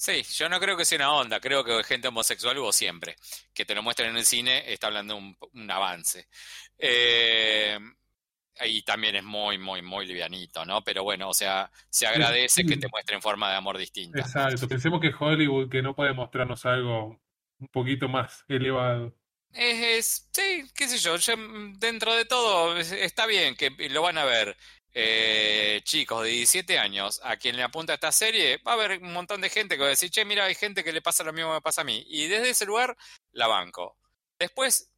[0.03, 3.15] Sí, yo no creo que sea una onda, creo que gente homosexual hubo siempre.
[3.55, 6.27] Que te lo muestren en el cine está hablando de un, un avance.
[6.77, 7.79] Eh,
[8.65, 10.83] y también es muy, muy, muy livianito, ¿no?
[10.83, 14.19] Pero bueno, o sea, se agradece que te muestren forma de amor distinta.
[14.19, 17.21] Exacto, pensemos que Hollywood que no puede mostrarnos algo
[17.61, 19.15] un poquito más elevado.
[19.53, 24.25] es, sí, qué sé yo, mm, dentro de todo está bien que lo van a
[24.25, 24.57] ver
[24.95, 29.13] eh, chicos de 17 años a quien le apunta esta serie, va a haber un
[29.13, 31.33] montón de gente que va a decir, che, mira, hay gente que le pasa lo
[31.33, 32.05] mismo que me pasa a mí.
[32.09, 32.97] Y desde ese lugar
[33.33, 33.97] la banco.
[34.39, 34.91] Después,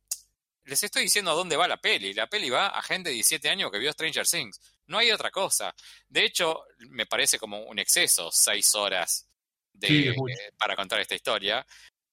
[0.64, 2.12] les estoy diciendo a dónde va la peli.
[2.14, 4.60] La peli va a gente de 17 años que vio Stranger Things.
[4.86, 5.74] No hay otra cosa.
[6.08, 9.28] De hecho, me parece como un exceso, seis horas
[9.72, 10.14] de,
[10.58, 11.64] para contar esta historia.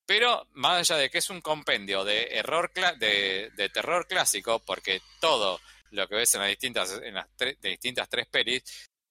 [0.05, 5.01] Pero más allá de que es un compendio de error de, de terror clásico, porque
[5.19, 5.59] todo
[5.91, 7.27] lo que ves en las distintas, en las
[7.61, 8.63] distintas tres pelis,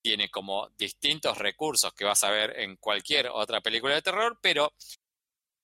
[0.03, 4.73] tiene como distintos recursos que vas a ver en cualquier otra película de terror, pero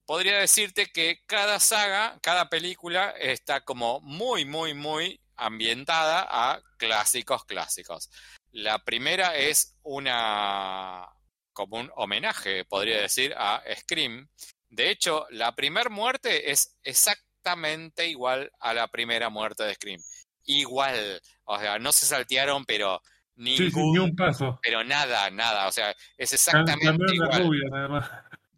[0.05, 7.45] podría decirte que cada saga, cada película está como muy, muy, muy ambientada a clásicos
[7.45, 8.11] clásicos.
[8.53, 11.09] La primera es una
[11.53, 14.29] como un homenaje, podría decir, a Scream.
[14.69, 20.03] De hecho, la primera muerte es exactamente igual a la primera muerte de Scream
[20.47, 21.21] igual.
[21.45, 23.01] O sea, no se saltearon, pero
[23.37, 23.59] ni
[23.99, 24.59] un paso.
[24.63, 25.69] Pero nada, nada.
[25.69, 27.51] O sea, es exactamente igual.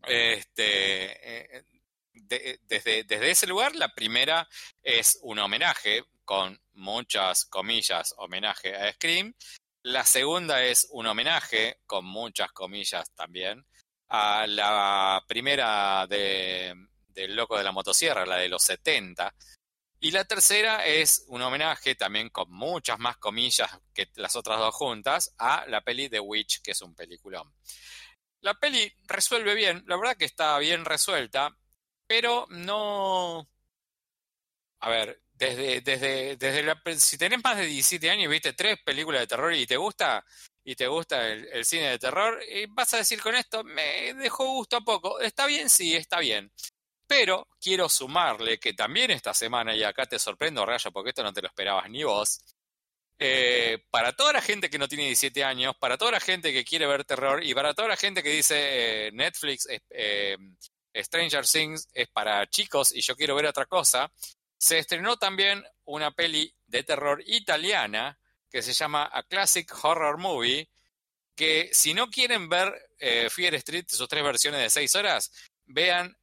[0.07, 1.64] Este, eh,
[2.14, 4.48] desde, desde ese lugar, la primera
[4.83, 9.35] es un homenaje, con muchas comillas, homenaje a Scream.
[9.83, 13.64] La segunda es un homenaje, con muchas comillas también,
[14.09, 16.74] a la primera de,
[17.09, 19.35] del Loco de la Motosierra, la de los 70,
[20.01, 24.75] y la tercera es un homenaje, también con muchas más comillas que las otras dos
[24.75, 27.53] juntas, a la peli The Witch, que es un peliculón.
[28.41, 31.57] La peli resuelve bien, la verdad que está bien resuelta,
[32.07, 33.49] pero no...
[34.81, 38.79] A ver, desde, desde, desde la, si tenés más de 17 años y viste tres
[38.85, 40.25] películas de terror y te gusta,
[40.65, 44.47] y te gusta el, cine de terror, y vas a decir con esto, me dejó
[44.47, 45.21] gusto a poco.
[45.21, 46.53] Está bien, sí, está bien.
[47.09, 51.33] Pero quiero sumarle que también esta semana, y acá te sorprendo, Rayo, porque esto no
[51.33, 52.44] te lo esperabas ni vos,
[53.18, 56.64] eh, para toda la gente que no tiene 17 años, para toda la gente que
[56.64, 60.37] quiere ver terror y para toda la gente que dice eh, Netflix, eh,
[60.94, 64.12] Stranger Things es para chicos y yo quiero ver otra cosa,
[64.57, 68.18] se estrenó también una peli de terror italiana
[68.51, 70.68] que se llama A Classic Horror Movie,
[71.35, 72.73] que si no quieren ver
[73.31, 75.33] Fear Street, sus tres versiones de 6 horas,
[75.66, 76.16] vean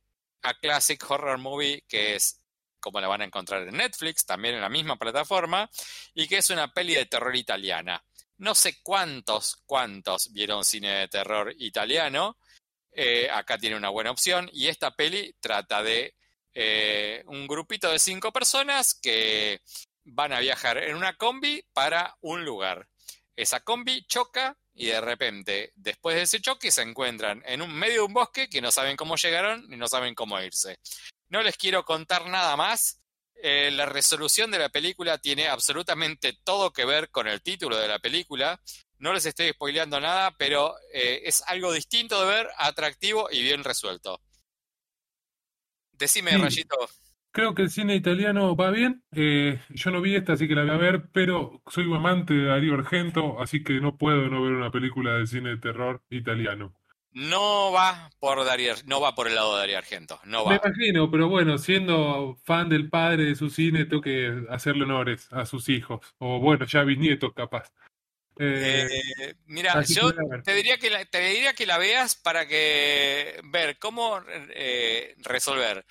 [0.46, 2.42] a Classic Horror Movie, que es
[2.80, 5.70] como la van a encontrar en Netflix, también en la misma plataforma,
[6.14, 8.04] y que es una peli de terror italiana.
[8.38, 12.38] No sé cuántos, cuántos vieron cine de terror italiano.
[12.92, 14.50] Eh, acá tiene una buena opción.
[14.54, 16.16] Y esta peli trata de
[16.54, 19.62] eh, un grupito de cinco personas que
[20.04, 22.88] van a viajar en una combi para un lugar.
[23.36, 28.02] Esa combi choca y de repente, después de ese choque, se encuentran en un medio
[28.02, 30.80] de un bosque que no saben cómo llegaron y no saben cómo irse.
[31.30, 33.00] No les quiero contar nada más.
[33.42, 37.88] Eh, la resolución de la película tiene absolutamente todo que ver con el título de
[37.88, 38.62] la película.
[38.98, 43.64] No les estoy spoileando nada, pero eh, es algo distinto de ver, atractivo y bien
[43.64, 44.22] resuelto.
[45.94, 46.76] Decime, Rayito.
[47.36, 49.04] Creo que el cine italiano va bien.
[49.14, 52.34] Eh, yo no vi esta, así que la voy a ver, pero soy un amante
[52.34, 56.02] de Darío Argento, así que no puedo no ver una película de cine de terror
[56.10, 56.74] italiano.
[57.12, 60.52] No va por Darío, no va por el lado de Darío Argento, no va.
[60.52, 65.28] Me imagino, pero bueno, siendo fan del padre de su cine, tengo que hacerle honores
[65.34, 67.70] a sus hijos, o bueno, ya bisnietos capaz.
[68.38, 68.88] Eh,
[69.46, 74.22] mira, yo te diría que la, te diría que la veas para que ver cómo
[74.28, 75.86] eh, resolver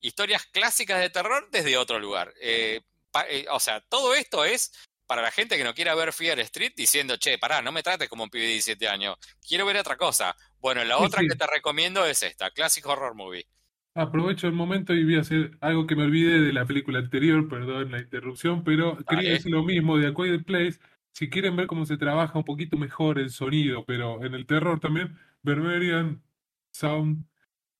[0.00, 2.32] historias clásicas de terror desde otro lugar.
[2.40, 2.80] Eh,
[3.28, 4.72] eh, o sea, todo esto es
[5.06, 8.08] para la gente que no quiera ver Fear Street diciendo, che, pará, no me trates
[8.08, 10.36] como un pibe de 17 años, quiero ver otra cosa.
[10.60, 13.46] Bueno, la otra que te recomiendo es esta, Classic Horror Movie.
[13.94, 17.48] Aprovecho el momento y voy a hacer algo que me olvidé de la película anterior,
[17.48, 20.78] perdón la interrupción, pero quería decir lo mismo de A Quiet Place.
[21.12, 24.78] Si quieren ver cómo se trabaja un poquito mejor el sonido, pero en el terror
[24.78, 26.22] también, Berberian
[26.70, 27.24] Sound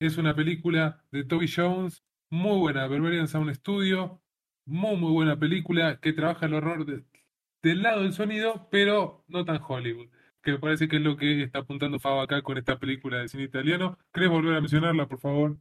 [0.01, 4.23] es una película de Toby Jones muy buena, Berberian Sound Studio,
[4.65, 6.87] muy muy buena película que trabaja el horror
[7.63, 10.09] del lado del sonido, pero no tan Hollywood,
[10.43, 13.29] que me parece que es lo que está apuntando Fabo acá con esta película de
[13.29, 13.99] cine italiano.
[14.13, 15.59] ¿Querés volver a mencionarla, por favor?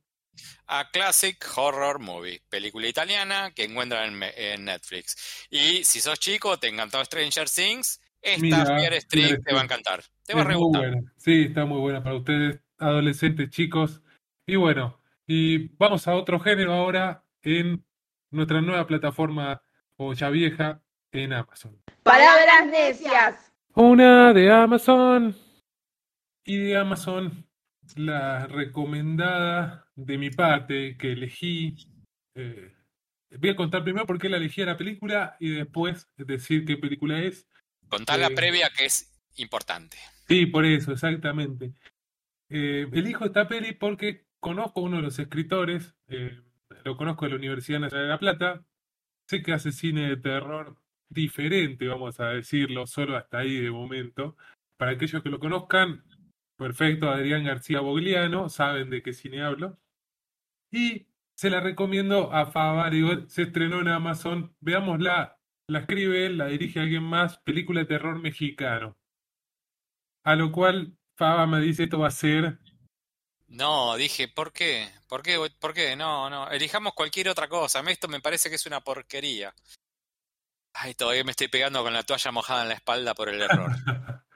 [0.67, 5.47] A Classic Horror Movie, película italiana que encuentran en, Netflix.
[5.49, 10.03] Y si sos chico, te encantó Stranger Things, esta Fear Street te va a encantar.
[10.23, 10.55] Te va a re
[11.17, 14.01] Sí, está muy buena para ustedes, adolescentes, chicos.
[14.45, 14.98] Y bueno,
[15.31, 17.85] y vamos a otro género ahora en
[18.31, 19.61] nuestra nueva plataforma,
[19.95, 21.79] o ya vieja, en Amazon.
[22.01, 23.53] Palabras necias.
[23.75, 25.35] Una de Amazon.
[26.43, 27.45] Y de Amazon,
[27.95, 31.75] la recomendada de mi parte que elegí,
[32.35, 32.73] eh,
[33.39, 36.77] Voy a contar primero por qué la elegí a la película y después decir qué
[36.77, 37.47] película es.
[37.87, 39.97] Contar la Eh, previa que es importante.
[40.27, 41.75] Sí, por eso, exactamente.
[42.49, 46.41] Eh, elijo esta peli porque conozco a uno de los escritores, eh,
[46.83, 48.65] lo conozco de la Universidad Nacional de La Plata,
[49.27, 50.77] sé que hace cine de terror
[51.09, 54.37] diferente, vamos a decirlo, solo hasta ahí de momento.
[54.77, 56.03] Para aquellos que lo conozcan,
[56.55, 59.77] perfecto, Adrián García Bogliano, saben de qué cine hablo.
[60.71, 65.37] Y se la recomiendo a Fava, digo, se estrenó en Amazon, veámosla,
[65.67, 68.97] la escribe él, la dirige alguien más, película de terror mexicano.
[70.23, 72.59] A lo cual Fava me dice, esto va a ser
[73.49, 74.89] No, dije, ¿por qué?
[75.07, 75.37] ¿Por qué?
[75.59, 75.95] ¿Por qué?
[75.95, 76.49] No, no.
[76.51, 77.81] Elijamos cualquier otra cosa.
[77.87, 79.53] Esto me parece que es una porquería.
[80.73, 83.71] Ay, todavía me estoy pegando con la toalla mojada en la espalda por el error.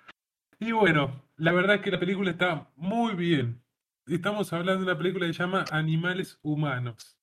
[0.60, 3.62] Y bueno, la verdad es que la película está muy bien.
[4.08, 7.18] Estamos hablando de una película que se llama Animales Humanos.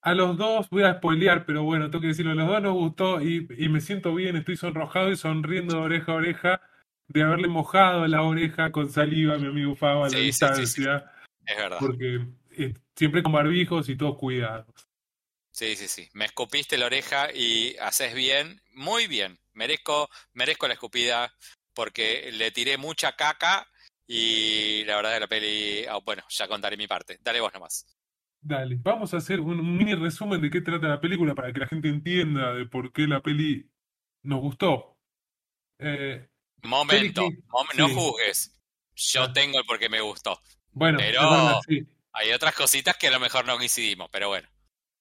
[0.00, 2.74] A los dos, voy a spoilear, pero bueno, tengo que decirlo, a los dos nos
[2.74, 6.62] gustó y, y me siento bien, estoy sonrojado y sonriendo de oreja a oreja
[7.08, 10.22] de haberle mojado la oreja con saliva a mi amigo Fava a la Sí, sí,
[10.26, 11.12] distancia,
[11.46, 11.78] Es verdad.
[11.80, 14.66] porque eh, siempre con barbijos y todos cuidados.
[15.52, 16.08] Sí, sí, sí.
[16.12, 19.38] Me escupiste la oreja y haces bien, muy bien.
[19.54, 21.32] Merezco, merezco la escupida
[21.74, 23.66] porque le tiré mucha caca
[24.06, 27.18] y la verdad de la peli, ah, bueno, ya contaré mi parte.
[27.22, 27.86] Dale vos nomás.
[28.40, 31.60] Dale, vamos a hacer un, un mini resumen de qué trata la película para que
[31.60, 33.68] la gente entienda de por qué la peli
[34.24, 34.98] nos gustó.
[35.78, 36.28] Eh,
[36.62, 37.28] Momento,
[37.76, 38.52] no juzgues.
[38.94, 39.32] Yo Ah.
[39.32, 40.40] tengo el por qué me gustó.
[40.72, 41.86] bueno, Pero- es verdad, sí.
[42.12, 44.48] Hay otras cositas que a lo mejor no coincidimos, pero bueno.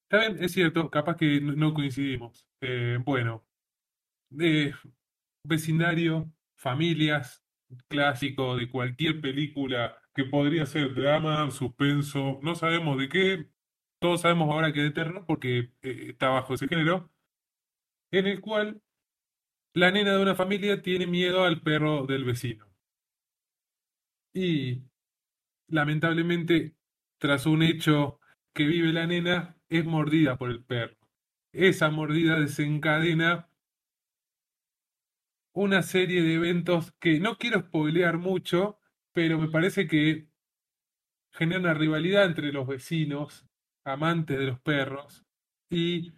[0.09, 2.45] Está bien, es cierto, capaz que no, coincidimos.
[2.61, 3.45] Eh, bueno,
[4.39, 4.73] eh,
[5.43, 7.43] vecindario, familias,
[7.89, 13.49] clásico de cualquier película que podría ser drama, suspenso, no sabemos de qué,
[13.99, 17.11] todos sabemos ahora que de terror porque eh, está bajo ese género,
[18.11, 18.81] en el cual
[19.75, 22.65] la nena de una familia tiene miedo al perro del vecino.
[24.33, 24.83] Y
[25.67, 26.75] lamentablemente,
[27.17, 28.21] tras un hecho
[28.53, 30.95] que vive la nena, es mordida por el perro.
[31.51, 33.49] Esa mordida desencadena
[35.53, 38.79] una serie de eventos que no quiero spoilear mucho,
[39.11, 40.29] pero me parece que
[41.31, 43.45] genera una rivalidad entre los vecinos,
[43.83, 45.25] amantes de los perros,
[45.69, 46.13] y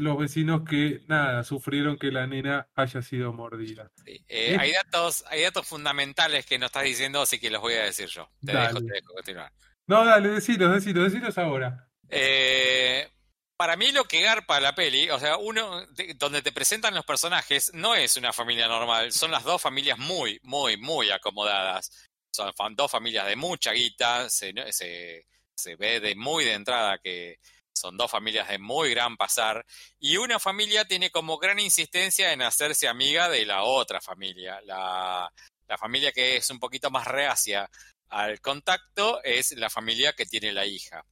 [0.00, 3.90] los vecinos que, nada, sufrieron que la nena haya sido mordida.
[4.04, 4.24] Sí.
[4.28, 7.84] Eh, hay datos, hay datos fundamentales que no estás diciendo, así que los voy a
[7.84, 8.28] decir yo.
[8.44, 9.52] Te dejo, te dejo continuar.
[9.86, 11.88] No, dale, decilos, decilos, decilos ahora.
[12.08, 13.08] Eh,
[13.56, 17.04] para mí lo que garpa la peli, o sea, uno de- donde te presentan los
[17.04, 22.08] personajes, no es una familia normal, son las dos familias muy, muy, muy acomodadas.
[22.32, 27.38] Son dos familias de mucha guita, se, se, se ve de muy de entrada que
[27.80, 29.64] son dos familias de muy gran pasar,
[29.98, 34.60] y una familia tiene como gran insistencia en hacerse amiga de la otra familia.
[34.64, 35.32] La,
[35.66, 37.68] la familia que es un poquito más reacia
[38.08, 41.04] al contacto es la familia que tiene la hija.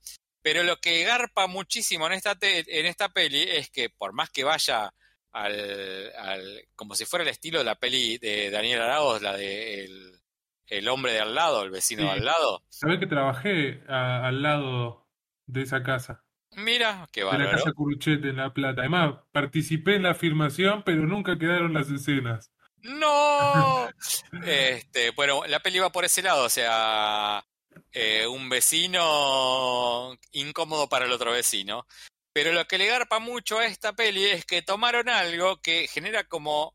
[0.42, 4.30] Pero lo que garpa muchísimo en esta, te- en esta peli es que por más
[4.30, 4.92] que vaya
[5.32, 9.84] al, al- como si fuera el estilo de la peli de Daniel Arauz, la de
[9.84, 10.20] el,
[10.66, 12.06] el hombre de al lado, el vecino Sí.
[12.08, 12.62] de al lado.
[12.68, 15.06] Sabés que trabajé a- al lado
[15.46, 16.24] de esa casa,
[16.59, 17.56] Mira, qué de la bárbaro.
[17.59, 18.80] casa Curuchete en La Plata.
[18.82, 22.50] Además, participé en la filmación, pero nunca quedaron las escenas.
[22.82, 23.88] ¡No!
[24.46, 27.44] Este, bueno, la peli va por ese lado, o sea,
[27.92, 31.86] eh, un vecino incómodo para el otro vecino.
[32.32, 36.24] Pero lo que le garpa mucho a esta peli es que tomaron algo que genera
[36.24, 36.74] como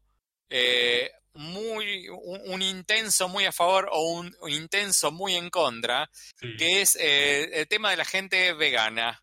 [0.50, 6.10] eh, muy un, un intenso muy a favor o un, un intenso muy en contra,
[6.14, 6.56] Sí.
[6.58, 9.23] que es eh, el tema de la gente vegana.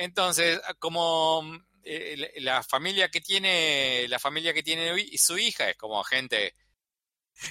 [0.00, 1.42] Entonces, como
[1.82, 6.54] eh, la familia que tiene, la familia que tiene su hija es como gente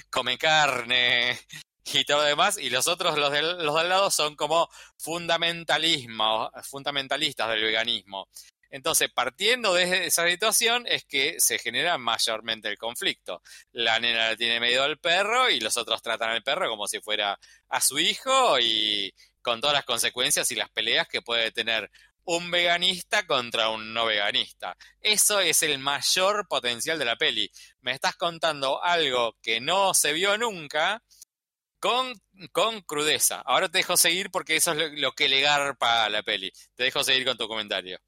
[0.08, 1.38] come carne
[1.92, 4.70] y todo lo demás, y los otros, los del, los de al lado, son como
[4.96, 8.28] fundamentalismo, fundamentalistas del veganismo.
[8.70, 13.42] Entonces, partiendo de esa situación, es que se genera mayormente el conflicto.
[13.72, 17.00] La nena le tiene miedo al perro y los otros tratan al perro como si
[17.00, 17.38] fuera
[17.68, 21.90] a su hijo y con todas las consecuencias y las peleas que puede tener
[22.28, 24.76] un veganista contra un no veganista.
[25.00, 27.50] Eso es el mayor potencial de la peli.
[27.80, 31.02] Me estás contando algo que no se vio nunca
[31.80, 32.12] con,
[32.52, 33.40] con crudeza.
[33.46, 36.52] Ahora te dejo seguir porque eso es lo, que le garpa a la peli.
[36.74, 37.98] Te dejo seguir con tu comentario.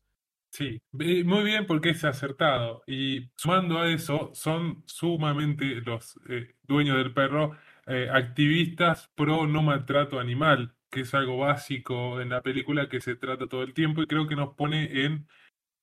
[0.51, 2.83] Sí, muy bien porque es acertado.
[2.87, 7.57] Y sumando a eso, son sumamente los eh, dueños del perro
[7.87, 10.75] eh, activistas pro no maltrato animal.
[10.91, 14.27] Que es algo básico en la película que se trata todo el tiempo y creo
[14.27, 15.29] que nos pone en,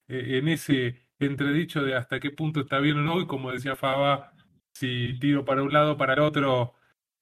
[0.08, 3.76] eh, en ese entredicho de hasta qué punto está bien o no, y como decía
[3.76, 4.34] Faba,
[4.74, 6.76] si tiro para un lado, para el otro,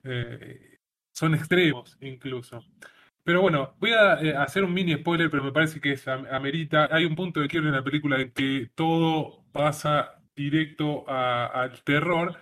[0.03, 0.79] eh,
[1.13, 2.63] son extremos incluso.
[3.23, 6.87] Pero bueno, voy a eh, hacer un mini spoiler, pero me parece que es amerita.
[6.91, 12.37] Hay un punto de quiero en la película en que todo pasa directo al terror,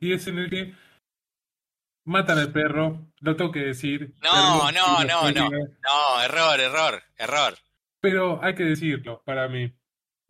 [0.00, 0.74] y es en el que
[2.06, 4.14] matan al perro, lo tengo que decir.
[4.22, 5.50] No, no, no, no.
[5.50, 7.54] No, error, error, error.
[8.00, 9.72] Pero hay que decirlo, para mí.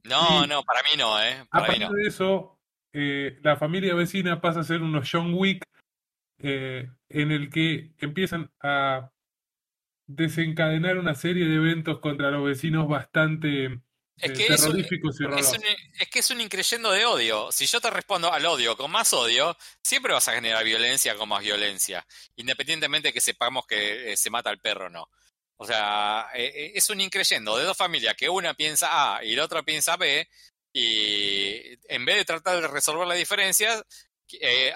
[0.05, 1.45] No, no, para mí no, ¿eh?
[1.51, 1.91] Para mí no.
[1.93, 2.59] de eso,
[2.93, 5.63] eh, la familia vecina pasa a ser unos John Wick
[6.39, 9.11] eh, en el que empiezan a
[10.07, 13.81] desencadenar una serie de eventos contra los vecinos bastante
[14.19, 17.53] es que, es, un, es, que es un increyendo de odio.
[17.53, 21.29] Si yo te respondo al odio con más odio, siempre vas a generar violencia con
[21.29, 22.07] más violencia,
[22.37, 25.11] independientemente de que sepamos que eh, se mata al perro o no.
[25.59, 29.37] O sea, eh, eh, es un increyendo de dos familias que una piensa A y
[29.37, 30.27] la otra piensa B,
[30.73, 33.83] y en vez de tratar de resolver las diferencias,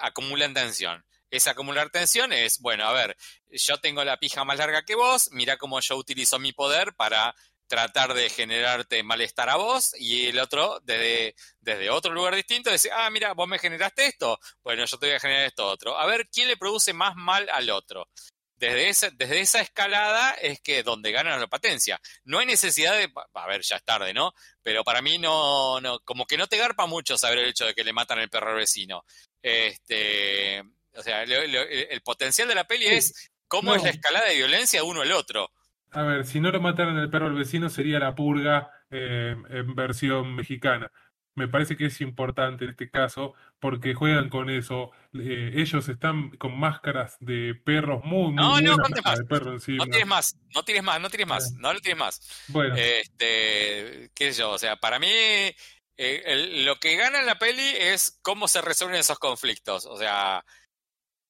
[0.00, 1.04] acumulan tensión.
[1.30, 3.16] Ese acumular tensión es, bueno, a ver,
[3.50, 7.34] yo tengo la pija más larga que vos, mira cómo yo utilizo mi poder para
[7.70, 12.90] tratar de generarte malestar a vos y el otro desde, desde otro lugar distinto decir,
[12.92, 15.96] ah, mira, vos me generaste esto, bueno, yo te voy a generar esto otro.
[15.96, 18.08] A ver, ¿quién le produce más mal al otro?
[18.56, 22.00] Desde esa, desde esa escalada es que donde gana la potencia.
[22.24, 24.34] No hay necesidad de, a ver, ya es tarde, ¿no?
[24.64, 27.74] Pero para mí no, no, como que no te garpa mucho saber el hecho de
[27.74, 29.04] que le matan el perro al vecino.
[29.40, 30.60] Este,
[30.94, 35.02] o sea, el, potencial de la peli es cómo es la escalada de violencia uno
[35.02, 35.52] al otro.
[35.92, 39.74] A ver, si no lo mataran el perro al vecino sería la purga eh, en
[39.74, 40.90] versión mexicana.
[41.36, 44.90] Me parece que es importante en este caso porque juegan con eso.
[45.14, 49.20] Eh, ellos están con máscaras de perros muy, muy No, no, más.
[49.68, 52.44] no tienes más, no tienes más, no tienes más, no lo tienes más.
[52.48, 52.74] Bueno.
[52.76, 57.62] Este, qué sé yo, o sea, para mí eh, lo que gana en la peli
[57.62, 59.86] es cómo se resuelven esos conflictos.
[59.86, 60.44] O sea,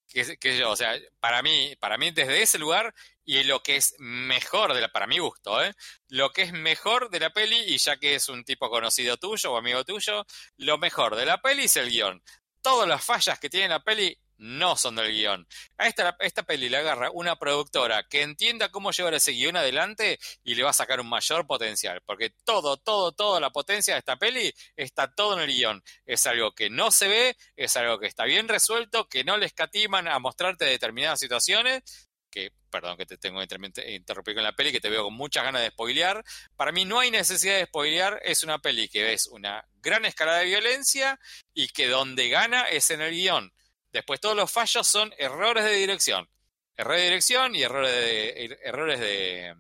[0.06, 2.94] que, yo, o sea, para mí, para mí desde ese lugar
[3.30, 5.72] y lo que es mejor de la, para mi gusto, ¿eh?
[6.08, 9.52] lo que es mejor de la peli, y ya que es un tipo conocido tuyo
[9.52, 10.26] o amigo tuyo,
[10.56, 12.20] lo mejor de la peli es el guion.
[12.60, 15.46] Todas las fallas que tiene la peli no son del guion.
[15.78, 20.18] A esta, esta peli le agarra una productora que entienda cómo llevar ese guion adelante
[20.42, 22.02] y le va a sacar un mayor potencial.
[22.04, 25.84] Porque todo, todo, toda la potencia de esta peli está todo en el guion.
[26.04, 29.46] Es algo que no se ve, es algo que está bien resuelto, que no le
[29.46, 32.09] escatiman a mostrarte determinadas situaciones.
[32.30, 35.44] Que, perdón que te tengo que interrumpir con la peli, que te veo con muchas
[35.44, 36.24] ganas de spoilear.
[36.56, 40.36] Para mí no hay necesidad de spoilear, es una peli que ves una gran escala
[40.36, 41.18] de violencia
[41.52, 43.52] y que donde gana es en el guion
[43.92, 46.28] Después todos los fallos son errores de dirección.
[46.76, 49.54] Errores de dirección y errores de, er, errores de,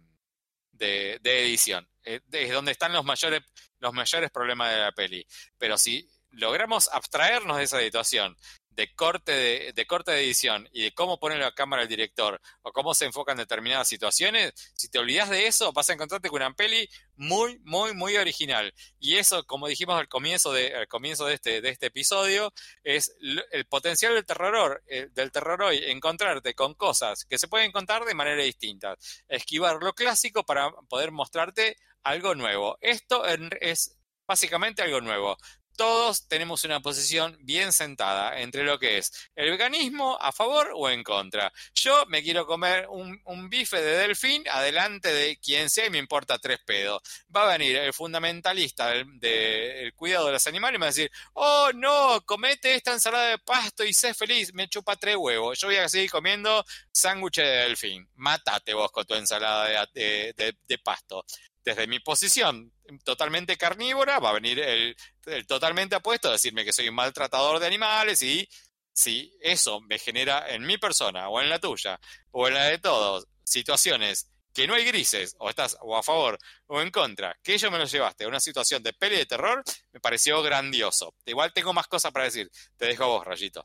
[0.72, 1.88] de, edición.
[2.04, 3.42] Eh, es donde están los mayores,
[3.78, 5.26] los mayores problemas de la peli.
[5.58, 8.36] Pero si logramos abstraernos de esa situación
[8.80, 12.72] de corte de, corte de edición y de cómo pone la cámara el director o
[12.72, 16.54] cómo se enfocan determinadas situaciones, si te olvidas de eso, vas a encontrarte con una
[16.54, 18.72] peli muy, muy, muy original.
[18.98, 23.14] Y eso, como dijimos al comienzo de, al comienzo de este, de este episodio, es
[23.20, 28.06] el potencial del terror, eh, del terror hoy, encontrarte con cosas que se pueden contar
[28.06, 28.96] de manera distinta.
[29.28, 32.78] Esquivar lo clásico para poder mostrarte algo nuevo.
[32.80, 35.36] Esto es básicamente algo nuevo
[35.80, 40.90] todos tenemos una posición bien sentada entre lo que es el veganismo a favor o
[40.90, 41.50] en contra.
[41.74, 46.38] Yo me quiero comer un, bife de delfín adelante de quien sea y me importa
[46.38, 47.00] tres pedos.
[47.34, 51.10] Va a venir el fundamentalista del, cuidado de los animales y me va a decir,
[51.32, 55.58] oh no, comete esta ensalada de pasto y sé feliz, me chupa tres huevos.
[55.58, 56.62] Yo voy a seguir comiendo
[56.92, 58.06] sándwiches de delfín.
[58.16, 61.24] Mátate vos con tu ensalada de pasto
[61.64, 62.72] desde mi posición
[63.04, 64.96] totalmente carnívora, va a venir el,
[65.46, 68.48] totalmente apuesto a decirme que soy un maltratador de animales y
[68.92, 71.98] si eso me genera en mi persona o en la tuya
[72.30, 76.38] o en la de todos situaciones que no hay grises, o estás o a favor
[76.66, 79.62] o en contra, que ellos me lo llevaste a una situación de peli de terror,
[79.92, 81.14] me pareció grandioso.
[81.24, 82.50] Igual tengo más cosas para decir.
[82.76, 83.64] Te dejo a vos, Rayito.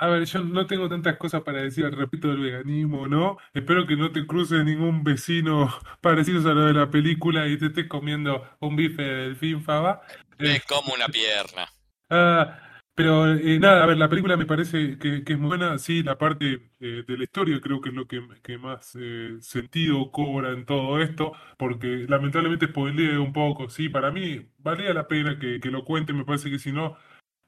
[0.00, 3.36] A ver, yo no tengo tantas cosas para decir al respecto del veganismo, ¿no?
[3.52, 7.66] Espero que no te cruces ningún vecino parecido a lo de la película y te
[7.66, 10.02] estés comiendo un bife de delfín, Faba.
[10.38, 11.68] Es como una pierna.
[12.10, 12.58] Ah,
[12.94, 16.16] pero eh, nada, a ver, la película me parece que, es muy buena, sí, la
[16.16, 18.22] parte eh, de la historia creo que es lo que,
[18.56, 24.48] más eh, sentido cobra en todo esto, porque lamentablemente spoileé un poco, sí, para mí
[24.56, 26.96] valía la pena que, que lo cuente, me parece que si no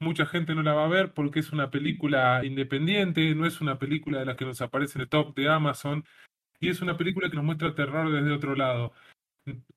[0.00, 3.78] mucha gente no la va a ver porque es una película independiente, no es una
[3.78, 6.04] película de las que nos aparece en el top de Amazon,
[6.58, 8.92] y es una película que nos muestra terror desde otro lado,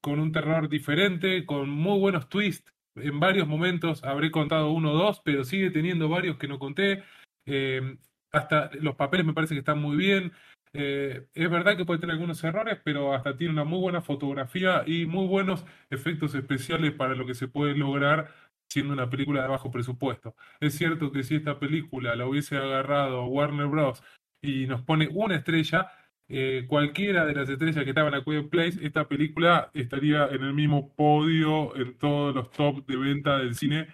[0.01, 2.73] con un terror diferente, con muy buenos twists.
[2.95, 7.03] En varios momentos habré contado uno o dos, pero sigue teniendo varios que no conté.
[7.45, 7.97] Eh,
[8.31, 10.31] hasta los papeles me parece que están muy bien.
[10.73, 14.83] Eh, es verdad que puede tener algunos errores, pero hasta tiene una muy buena fotografía
[14.85, 18.33] y muy buenos efectos especiales para lo que se puede lograr
[18.73, 20.35] siendo una película de bajo presupuesto.
[20.59, 24.03] Es cierto que si esta película la hubiese agarrado Warner Bros.
[24.41, 25.91] y nos pone una estrella,
[26.27, 30.53] eh, cualquiera de las estrellas que estaban a Quiet Place, esta película estaría en el
[30.53, 33.87] mismo podio en todos los top de venta del cine,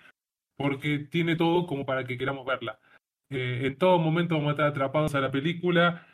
[0.57, 2.79] porque tiene todo como para que queramos verla.
[3.29, 6.07] Eh, en todo momento vamos a estar atrapados a la película,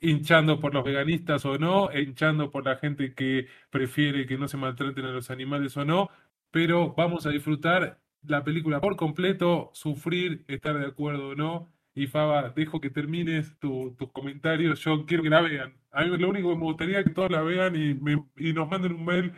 [0.00, 4.56] hinchando por los veganistas o no, hinchando por la gente que prefiere que no se
[4.56, 6.10] maltraten a los animales o no,
[6.52, 11.68] pero vamos a disfrutar la película por completo, sufrir, estar de acuerdo o no.
[11.94, 14.80] Y Faba, dejo que termines tus comentarios.
[14.80, 15.76] Yo quiero que la vean.
[15.90, 17.98] A mí lo único que me gustaría es que todos la vean y,
[18.36, 19.32] y nos manden un mail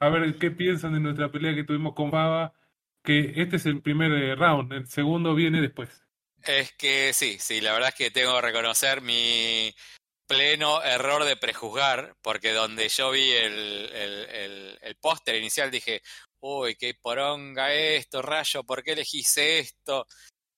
[0.00, 2.52] a ver qué piensan de nuestra pelea que tuvimos con Faba.
[3.04, 6.02] Que este es el primer eh, round, el segundo viene después.
[6.44, 9.72] Es que sí, sí, la verdad es que tengo que reconocer mi
[10.28, 16.02] pleno error de prejuzgar, porque donde yo vi el, el, el, póster inicial dije,
[16.40, 20.06] uy, qué poronga esto, rayo, ¿por qué elegís esto?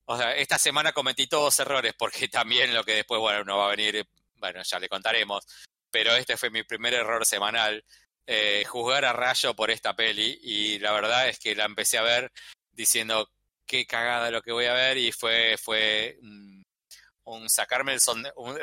[0.07, 3.67] O sea, esta semana cometí todos errores, porque también lo que después, bueno, no va
[3.67, 4.07] a venir,
[4.37, 5.47] bueno, ya le contaremos,
[5.91, 7.85] pero este fue mi primer error semanal,
[8.27, 12.03] eh, juzgar a Rayo por esta peli, y la verdad es que la empecé a
[12.03, 12.31] ver
[12.73, 13.29] diciendo,
[13.71, 18.01] qué cagada lo que voy a ver y fue, fue un, sacarme el,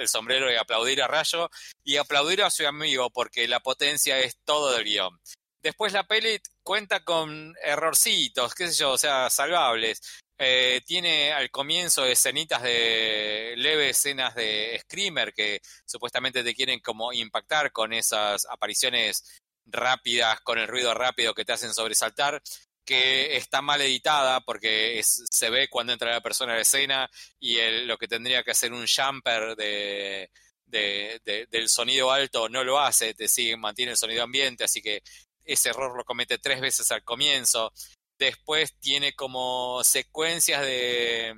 [0.08, 1.50] sombrero y aplaudir a Rayo
[1.82, 5.18] y aplaudir a su amigo porque la potencia es todo del guion.
[5.62, 10.02] Después la peli cuenta con errorcitos, qué sé yo, o sea, salvables.
[10.38, 17.14] Eh, tiene al comienzo escenitas de leves escenas de screamer que supuestamente te quieren como
[17.14, 22.42] impactar con esas apariciones rápidas, con el ruido rápido que te hacen sobresaltar
[22.84, 27.10] que está mal editada porque se ve cuando entra la persona a la escena
[27.40, 30.30] y lo que tendría que hacer un jumper de,
[30.66, 35.02] del sonido alto no lo hace, te sigue, mantiene el sonido ambiente, así que
[35.48, 37.72] ese error lo comete tres veces al comienzo.
[38.20, 41.36] Después tiene como secuencias de,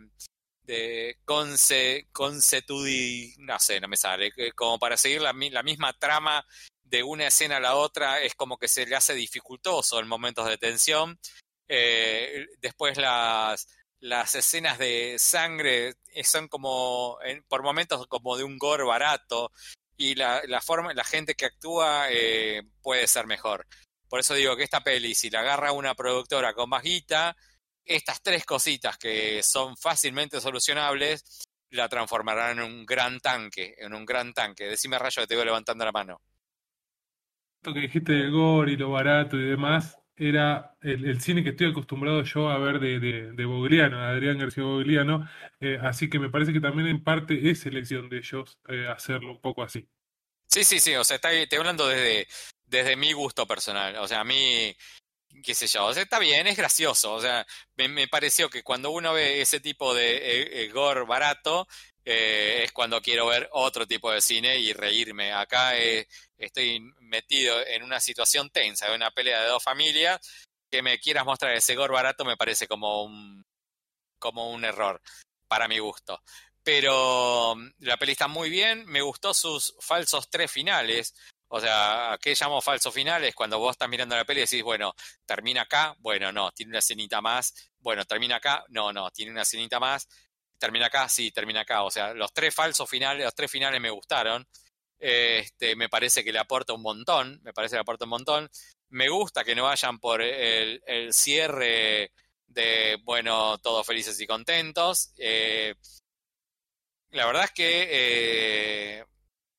[0.69, 6.45] de conce, consetudi, no sé, no me sale, como para seguir la, misma trama
[6.83, 10.47] de una escena a la otra es como que se le hace dificultoso en momentos
[10.47, 11.19] de tensión.
[11.67, 13.67] Eh, después las,
[13.99, 19.51] las escenas de sangre son como, por momentos, como de un gore barato
[19.97, 23.67] y la, la forma, la gente que actúa eh, puede ser mejor.
[24.09, 27.35] Por eso digo que esta peli, si la agarra una productora con más guita,
[27.85, 34.05] estas tres cositas que son fácilmente solucionables, la transformarán en un gran tanque, en un
[34.05, 34.65] gran tanque.
[34.65, 36.21] Decime rayo que te veo levantando la mano.
[37.61, 41.71] Esto que dijiste del gore y lo barato y demás, era el, cine que estoy
[41.71, 45.29] acostumbrado yo a ver de, de, de Bogliano, Adrián García Bogliano,
[45.59, 49.31] eh, así que me parece que también en parte es elección de ellos eh, hacerlo
[49.31, 49.87] un poco así.
[50.45, 52.27] Sí, sí, sí, o sea, está, estoy hablando desde,
[52.69, 54.75] desde mi gusto personal, o sea, a mí,
[55.43, 57.45] qué sé yo, o sea, está bien, es gracioso, o sea,
[57.75, 61.67] me, pareció que cuando uno ve ese tipo de eh, gore barato,
[62.05, 65.31] eh, es cuando quiero ver otro tipo de cine y reírme.
[65.31, 66.07] Acá eh,
[66.39, 70.19] estoy metido en una situación tensa, en una pelea de dos familias,
[70.71, 73.45] que me quieras mostrar ese gore barato me parece como un,
[74.17, 75.01] como un error,
[75.47, 76.21] para mi gusto.
[76.63, 81.13] Pero mm, la peli está muy bien, me gustó sus falsos tres finales.
[81.49, 83.33] O sea, ¿qué llamo falsos finales?
[83.33, 84.93] Cuando vos estás mirando la peli y decís, bueno,
[85.25, 89.43] termina acá, bueno, no, tiene una cenita más, bueno, termina acá, no, no, tiene una
[89.43, 90.07] cenita más,
[90.59, 91.83] termina acá, sí, termina acá.
[91.83, 94.47] O sea, los tres falsos finales, los tres finales me gustaron.
[94.99, 98.49] Este, me parece que le aporta un montón, me parece que le aporta un montón.
[98.89, 100.81] Me gusta que no vayan por el,
[101.13, 102.11] cierre
[102.47, 105.13] de, bueno, todos felices y contentos.
[105.17, 105.73] Eh,
[107.11, 109.05] la verdad es que eh,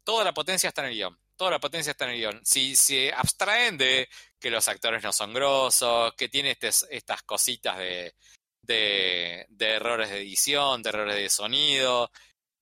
[0.04, 1.19] toda la potencia está en el guion.
[1.40, 2.40] Toda la potencia está en el guion.
[2.44, 8.14] Si se abstraen de que los actores no son grosos, que tiene estas cositas de,
[8.60, 12.10] de, errores de edición, de errores de sonido.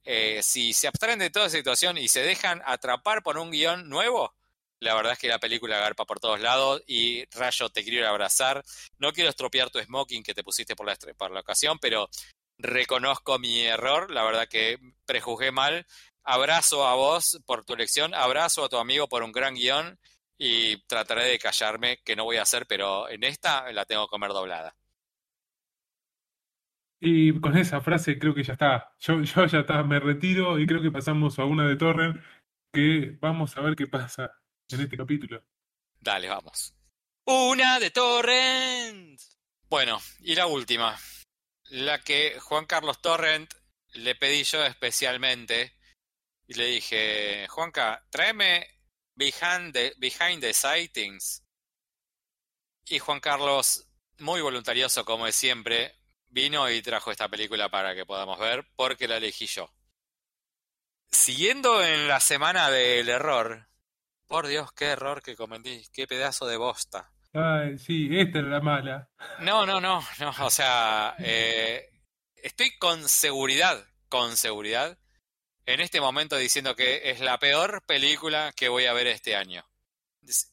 [0.04, 3.88] Eh, si se abstraen de toda esa situación y se dejan atrapar por un guion
[3.88, 4.32] nuevo,
[4.78, 8.62] la verdad es que la película agarpa por todos lados y Rayo te quiero abrazar.
[8.98, 12.08] No quiero estropear tu smoking que te pusiste por la, por la ocasión, pero
[12.58, 14.12] reconozco mi error.
[14.12, 15.84] La verdad que prejuzgué mal.
[16.30, 19.98] Abrazo a vos por tu elección, abrazo a tu amigo por un gran guion
[20.36, 24.10] y trataré de callarme, que no voy a hacer, pero en esta la tengo que
[24.10, 24.76] comer doblada.
[27.00, 28.92] Y con esa frase creo que ya está.
[28.98, 32.22] Yo, yo ya está, me retiro y creo que pasamos a una de Torrent
[32.74, 34.30] que vamos a ver qué pasa
[34.68, 35.42] en este capítulo.
[35.98, 36.74] Dale, vamos.
[37.24, 39.18] Una de Torrent.
[39.70, 40.94] Bueno, y la última.
[41.70, 43.50] La que Juan Carlos Torrent
[43.94, 45.77] le pedí yo especialmente.
[46.48, 48.66] Y le dije, Juanca, tráeme
[49.14, 51.44] Behind the, behind the Sightings.
[52.86, 53.86] Y Juan Carlos,
[54.18, 55.94] muy voluntarioso como es siempre,
[56.28, 59.70] vino y trajo esta película para que podamos ver porque la elegí yo.
[61.10, 63.68] Siguiendo en la semana del error,
[64.26, 67.12] por Dios, qué error que cometí, qué pedazo de bosta.
[67.34, 69.10] Ay, sí, esta era la mala.
[69.40, 71.90] No, no, no, no, o sea, eh,
[72.36, 74.98] estoy con seguridad, con seguridad,
[75.68, 79.68] en este momento diciendo que es la peor película que voy a ver este año,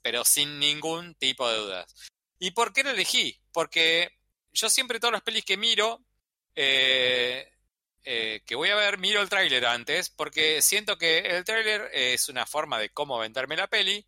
[0.01, 1.95] pero sin ningún tipo de dudas.
[2.37, 3.39] ¿Y por qué la elegí?
[3.53, 4.11] Porque
[4.51, 6.03] yo siempre todas las pelis que miro,
[6.53, 7.49] eh,
[8.03, 12.27] eh, que voy a ver, miro el tráiler antes, porque siento que el tráiler es
[12.27, 14.05] una forma de cómo venderme la peli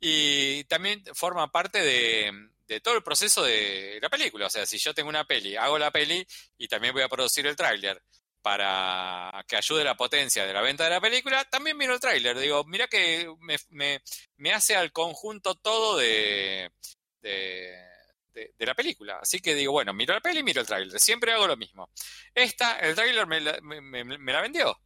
[0.00, 4.46] y también forma parte de, de, todo el proceso de la película.
[4.46, 6.26] O sea, si yo tengo una peli, hago la peli
[6.56, 8.02] y también voy a producir el tráiler
[8.42, 12.38] para que ayude la potencia de la venta de la película, también miro el tráiler.
[12.38, 14.00] Digo, mira que me,
[14.36, 16.70] me, hace al conjunto todo de,
[17.20, 17.90] de
[18.32, 19.18] de, la película.
[19.20, 20.98] Así que digo, bueno, miro la peli y miro el tráiler.
[21.00, 21.90] Siempre hago lo mismo.
[22.34, 23.40] Esta, el tráiler me,
[23.80, 24.80] me, me, la vendió.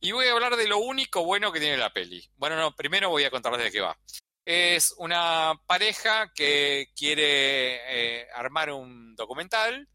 [0.00, 2.24] Y voy a hablar de lo único bueno que tiene la peli.
[2.36, 3.98] Bueno, no, primero voy a contarles de qué va.
[4.44, 9.88] Es una pareja que quiere eh, armar un documental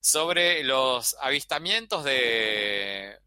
[0.00, 3.18] sobre los avistamientos de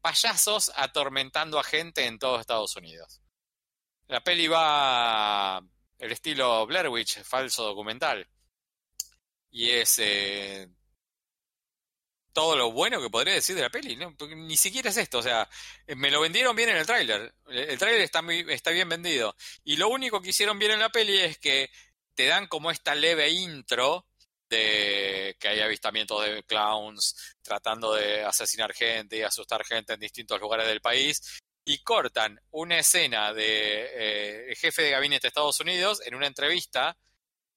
[0.00, 3.20] payasos atormentando a gente en todo Estados Unidos.
[4.06, 5.62] La peli va
[5.98, 8.28] el estilo Blair Witch, falso documental.
[9.50, 10.68] Y es eh,
[12.34, 13.96] todo lo bueno que podría decir de la peli,
[14.36, 15.48] ni siquiera es esto, o sea,
[15.86, 19.88] eh, me lo vendieron bien en el tráiler, el tráiler está bien vendido, y lo
[19.88, 21.70] único que hicieron bien en la peli es que
[22.14, 24.06] te dan como esta leve intro
[24.48, 30.40] de que hay avistamientos de clowns tratando de asesinar gente y asustar gente en distintos
[30.40, 31.20] lugares del país,
[31.64, 36.96] y cortan una escena de eh, jefe de gabinete de Estados Unidos en una entrevista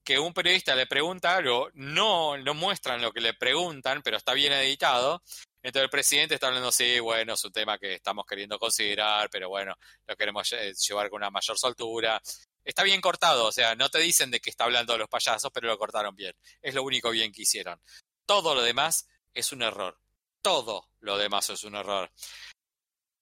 [0.03, 4.33] que un periodista le pregunta algo, no, no muestran lo que le preguntan, pero está
[4.33, 5.21] bien editado.
[5.61, 9.49] Entonces el presidente está hablando, sí, bueno, es un tema que estamos queriendo considerar, pero
[9.49, 9.75] bueno,
[10.07, 10.49] lo queremos
[10.87, 12.21] llevar con una mayor soltura.
[12.67, 15.49] Está bien cortado, o sea, no te dicen de que está hablando de los payasos,
[15.53, 16.35] pero lo cortaron bien.
[16.61, 17.79] Es lo único bien que hicieron.
[18.25, 19.97] Todo lo demás es un error.
[20.41, 22.11] Todo lo demás es un error.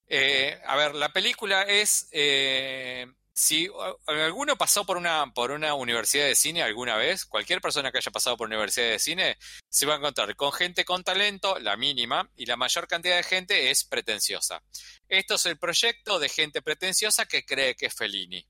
[0.08, 3.70] Eh, a ver, la película es eh, si
[4.08, 8.12] alguno pasó por una, por una universidad de cine alguna vez, cualquier persona que haya
[8.12, 9.38] pasado por una universidad de cine,
[9.70, 13.24] se va a encontrar con gente con talento, la mínima, y la mayor cantidad de
[13.24, 14.64] gente es pretenciosa.
[15.08, 18.44] Esto es el proyecto de gente pretenciosa que cree que es Fellini.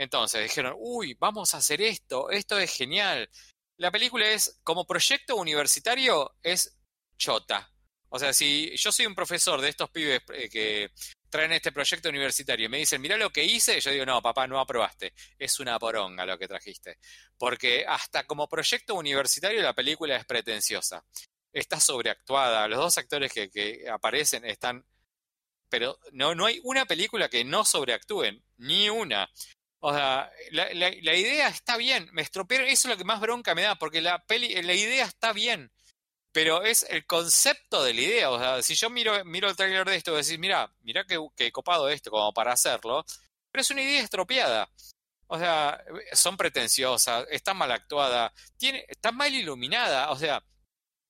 [0.00, 3.28] Entonces dijeron, uy, vamos a hacer esto, esto es genial.
[3.76, 6.74] La película es, como proyecto universitario, es
[7.18, 7.70] chota.
[8.08, 10.90] O sea, si yo soy un profesor de estos pibes eh, que
[11.28, 14.46] traen este proyecto universitario y me dicen, mira lo que hice, yo digo, no, papá,
[14.46, 15.12] no aprobaste.
[15.38, 16.96] Es una poronga lo que trajiste.
[17.36, 21.04] Porque hasta como proyecto universitario la película es pretenciosa.
[21.52, 22.66] Está sobreactuada.
[22.68, 24.82] Los dos actores que, que aparecen están...
[25.68, 28.42] Pero no, no hay una película que no sobreactúen.
[28.56, 29.30] Ni una.
[29.80, 32.08] O sea, la, idea está bien.
[32.12, 32.68] Me estropearon.
[32.68, 33.76] Eso es lo que más bronca me da.
[33.76, 35.70] Porque la, peli, la idea está bien
[36.32, 38.30] pero es el concepto de la idea.
[38.30, 41.50] O sea, si yo miro, miro el trailer de esto decís, mira, mira qué, qué
[41.52, 43.04] copado esto como para hacerlo,
[43.50, 44.70] pero es una idea estropeada.
[45.26, 50.10] O sea, son pretenciosas, está mal actuada, tiene, está mal iluminada.
[50.10, 50.42] O sea,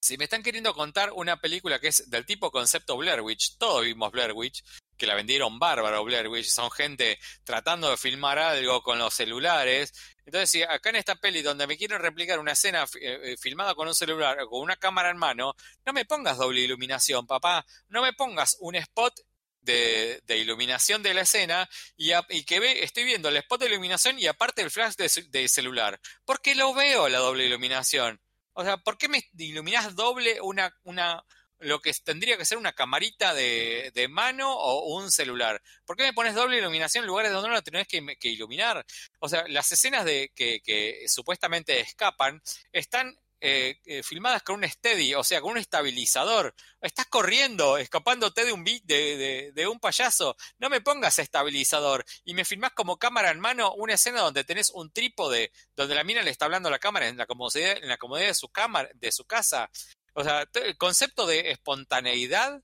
[0.02, 3.84] si me están queriendo contar una película que es del tipo concepto Blair Witch, todos
[3.84, 4.62] vimos Blair Witch,
[5.00, 9.94] que la vendieron bárbaro Blair Witch, son gente tratando de filmar algo con los celulares.
[10.26, 13.88] Entonces, si acá en esta peli donde me quieren replicar una escena eh, filmada con
[13.88, 15.54] un celular o con una cámara en mano,
[15.86, 19.14] no me pongas doble iluminación, papá, no me pongas un spot
[19.62, 22.12] de, de, iluminación de la escena y,
[22.44, 25.98] que ve, estoy viendo el spot de iluminación y aparte el flash de, celular.
[26.26, 28.20] Porque lo veo la doble iluminación.
[28.52, 31.24] O sea, ¿por qué me iluminás doble una, una,
[31.60, 35.62] lo que tendría que ser una camarita de, de, mano o un celular.
[35.84, 38.84] ¿Por qué me pones doble iluminación en lugares donde no la tenés que, iluminar?
[39.20, 42.42] O sea, las escenas de que, que supuestamente escapan
[42.72, 46.54] están eh, eh, filmadas con un steady, o sea, con un estabilizador.
[46.82, 50.36] Estás corriendo, escapándote de un de, de, de, un payaso.
[50.58, 54.70] No me pongas estabilizador y me filmás como cámara en mano una escena donde tenés
[54.74, 57.88] un trípode, donde la mina le está hablando a la cámara en la comodidad, en
[57.88, 59.70] la comodidad de su cámara, de su casa.
[60.12, 62.62] O sea, el concepto de espontaneidad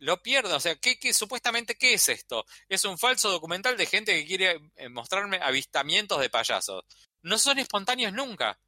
[0.00, 0.56] lo pierdo.
[0.56, 2.44] O sea, ¿qué, supuestamente qué es esto?
[2.68, 6.84] Es un falso documental de gente que quiere eh, mostrarme avistamientos de payasos.
[7.22, 8.58] No son espontáneos nunca.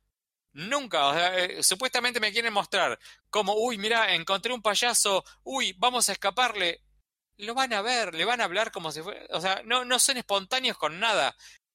[0.55, 2.99] Nunca, o sea, eh, supuestamente me quieren mostrar
[3.31, 6.83] como, uy, mira, encontré un payaso, uy, vamos a escaparle.
[7.39, 9.99] Lo van a ver, le van a hablar como si fuera, o sea, no, no
[9.99, 11.35] son espontáneos con nada.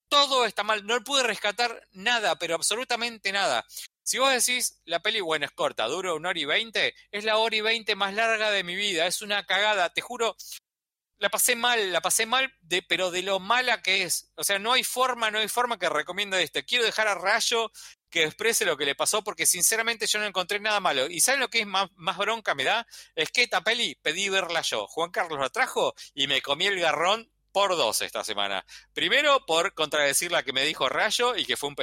[0.10, 3.66] Todo está mal, no pude rescatar nada, pero absolutamente nada.
[4.08, 7.36] Si vos decís, la peli, bueno, es corta, dura una hora y veinte, es la
[7.36, 10.38] hora y veinte más larga de mi vida, es una cagada, te juro,
[11.18, 14.32] la pasé mal, la pasé mal, de, pero de lo mala que es.
[14.36, 16.62] O sea, no hay forma, no hay forma que recomiendo esto.
[16.66, 17.70] Quiero dejar a Rayo
[18.10, 21.08] que exprese lo que le pasó porque sinceramente yo no encontré nada malo.
[21.10, 22.88] ¿Y saben lo que es más, más bronca me da?
[23.14, 24.88] Es que esta peli pedí verla yo.
[24.88, 28.66] Juan Carlos la trajo y me comí el garrón por dos esta semana.
[28.94, 31.76] Primero por contradecir la que me dijo Rayo y que fue un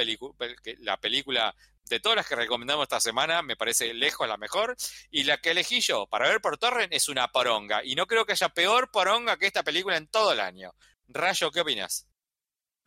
[0.79, 1.55] la película
[1.89, 4.75] de todas las que recomendamos esta semana, me parece lejos la mejor.
[5.11, 7.83] Y la que elegí yo para ver por Torrent es una poronga.
[7.83, 10.73] Y no creo que haya peor poronga que esta película en todo el año.
[11.07, 12.07] Rayo, ¿qué opinas?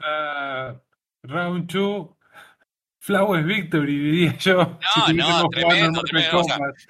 [0.01, 0.79] Uh,
[1.23, 2.09] round 2,
[3.01, 4.55] Flowers Victory, diría yo.
[4.55, 6.43] No, no, tremendo, tremendo.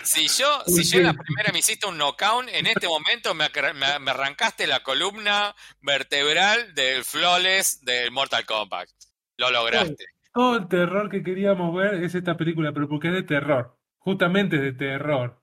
[0.03, 3.49] si yo, si yo en la primera me hiciste un knockout, en este momento me,
[3.75, 8.89] me, arrancaste la columna vertebral del flawless del Mortal Kombat.
[9.37, 13.23] Lo lograste todo el terror que queríamos ver es esta película, pero porque es de
[13.23, 15.41] terror, justamente es de terror.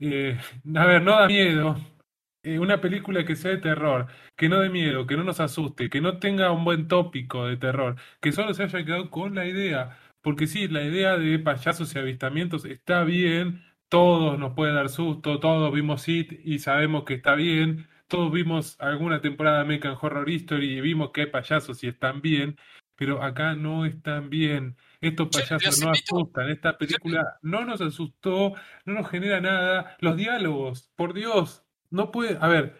[0.00, 0.38] Eh,
[0.76, 1.76] a ver, no da miedo.
[2.42, 4.06] Eh, una película que sea de terror,
[4.36, 7.56] que no dé miedo, que no nos asuste, que no tenga un buen tópico de
[7.56, 9.98] terror, que solo se haya quedado con la idea.
[10.20, 15.40] Porque sí, la idea de payasos y avistamientos está bien, todos nos puede dar susto,
[15.40, 20.28] todos vimos It y sabemos que está bien, todos vimos alguna temporada de American Horror
[20.28, 22.56] History y vimos que hay payasos y están bien,
[22.96, 24.76] pero acá no están bien.
[25.00, 26.50] Estos payasos no asustan.
[26.50, 29.96] Esta película no nos asustó, no nos genera nada.
[30.00, 32.38] Los diálogos, por Dios, no puede.
[32.40, 32.76] A ver,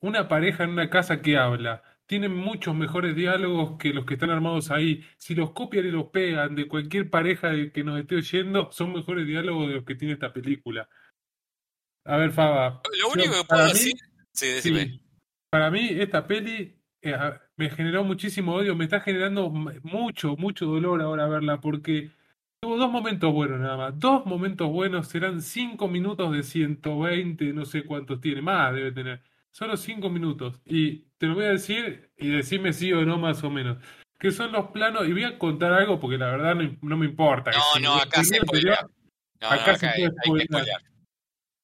[0.00, 4.30] una pareja en una casa que habla tiene muchos mejores diálogos que los que están
[4.30, 5.06] armados ahí.
[5.16, 9.26] Si los copian y los pegan de cualquier pareja que nos esté oyendo, son mejores
[9.26, 10.88] diálogos de los que tiene esta película.
[12.04, 12.82] A ver, Faba.
[13.00, 13.92] Lo único que puedo decir.
[14.32, 15.00] Sí,
[15.50, 17.16] para mí, esta peli eh,
[17.60, 22.10] me generó muchísimo odio, me está generando mucho, mucho dolor ahora verla, porque
[22.58, 23.98] tuvo dos momentos buenos nada más.
[23.98, 29.20] Dos momentos buenos serán cinco minutos de 120, no sé cuántos tiene, más debe tener.
[29.50, 30.58] Solo cinco minutos.
[30.64, 33.76] Y te lo voy a decir y decirme sí o no más o menos.
[34.18, 37.50] Que son los planos, y voy a contar algo porque la verdad no, me importa.
[37.50, 40.46] No, no, acá se puede acá, se puede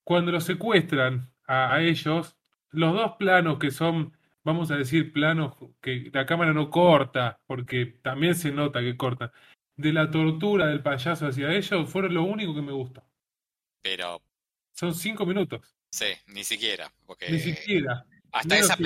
[0.04, 2.36] Cuando los secuestran a ellos,
[2.70, 4.15] los dos planos que son
[4.46, 9.32] vamos a decir, planos que la cámara no corta, porque también se nota que corta,
[9.74, 13.04] de la tortura del payaso hacia ellos, fueron lo único que me gusta.
[13.82, 14.22] Pero...
[14.72, 15.76] Son cinco minutos.
[15.90, 16.92] Sí, ni siquiera.
[17.06, 17.28] Porque...
[17.28, 18.06] Ni siquiera.
[18.36, 18.76] Hasta esa,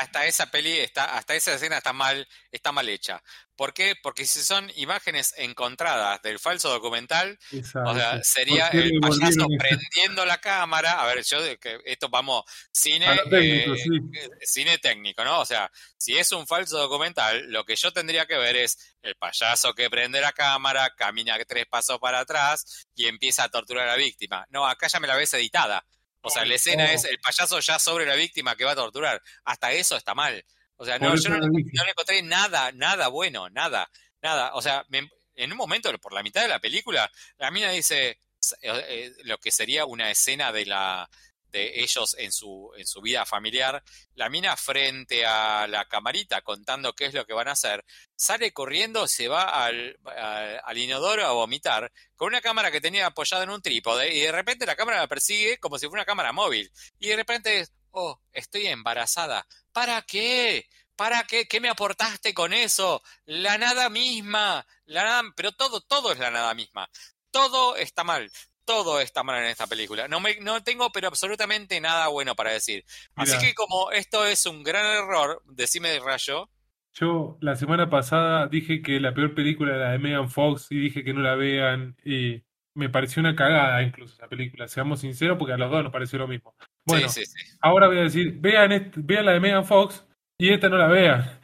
[0.00, 3.22] hasta esa peli, está, hasta esa escena está mal, está mal hecha.
[3.56, 3.94] ¿Por qué?
[4.02, 7.38] Porque si son imágenes encontradas del falso documental,
[7.84, 11.02] o sea, sería el payaso prendiendo la cámara.
[11.02, 15.40] A ver, yo que esto vamos, cine, técnico, eh, eh, cine técnico, ¿no?
[15.40, 19.16] O sea, si es un falso documental, lo que yo tendría que ver es el
[19.16, 23.92] payaso que prende la cámara, camina tres pasos para atrás y empieza a torturar a
[23.92, 24.46] la víctima.
[24.50, 25.84] No, acá ya me la ves editada.
[26.22, 29.22] O sea, la escena es el payaso ya sobre la víctima que va a torturar.
[29.44, 30.44] Hasta eso está mal.
[30.76, 33.90] O sea, no, yo no, le encontré nada, nada bueno, nada,
[34.22, 34.54] nada.
[34.54, 34.84] O sea,
[35.34, 38.18] en un momento, por la mitad de la película, la mina dice eh,
[38.62, 41.08] eh, lo que sería una escena de la
[41.50, 43.82] de ellos en su, en su vida familiar,
[44.14, 47.84] la mina frente a la camarita contando qué es lo que van a hacer,
[48.14, 49.98] sale corriendo, se va al,
[50.64, 54.32] al, inodoro a vomitar con una cámara que tenía apoyada en un trípode y de
[54.32, 57.72] repente la cámara la persigue como si fuera una cámara móvil y de repente es,
[57.90, 59.46] oh, estoy embarazada.
[59.72, 60.68] ¿Para qué?
[60.96, 61.46] ¿Para qué?
[61.48, 63.02] ¿Qué me aportaste con eso?
[63.24, 64.66] La nada misma.
[64.84, 66.90] La nada, pero todo, todo es la nada misma.
[67.30, 68.30] Todo está mal
[68.70, 70.06] todo está mal en esta película.
[70.06, 72.84] No, me, no tengo, pero absolutamente nada bueno para decir.
[73.16, 76.48] Así que como esto es un gran error, decime de rayo.
[76.94, 80.78] Yo la semana pasada dije que la peor película era la de Megan Fox y
[80.78, 82.44] dije que no la vean y
[82.74, 86.20] me pareció una cagada incluso esa película, seamos sinceros porque a los dos nos pareció
[86.20, 86.54] lo mismo.
[86.84, 87.08] Bueno,
[87.60, 90.06] ahora voy a decir, vean, vean la de Megan Fox
[90.38, 91.39] y esta no la vean.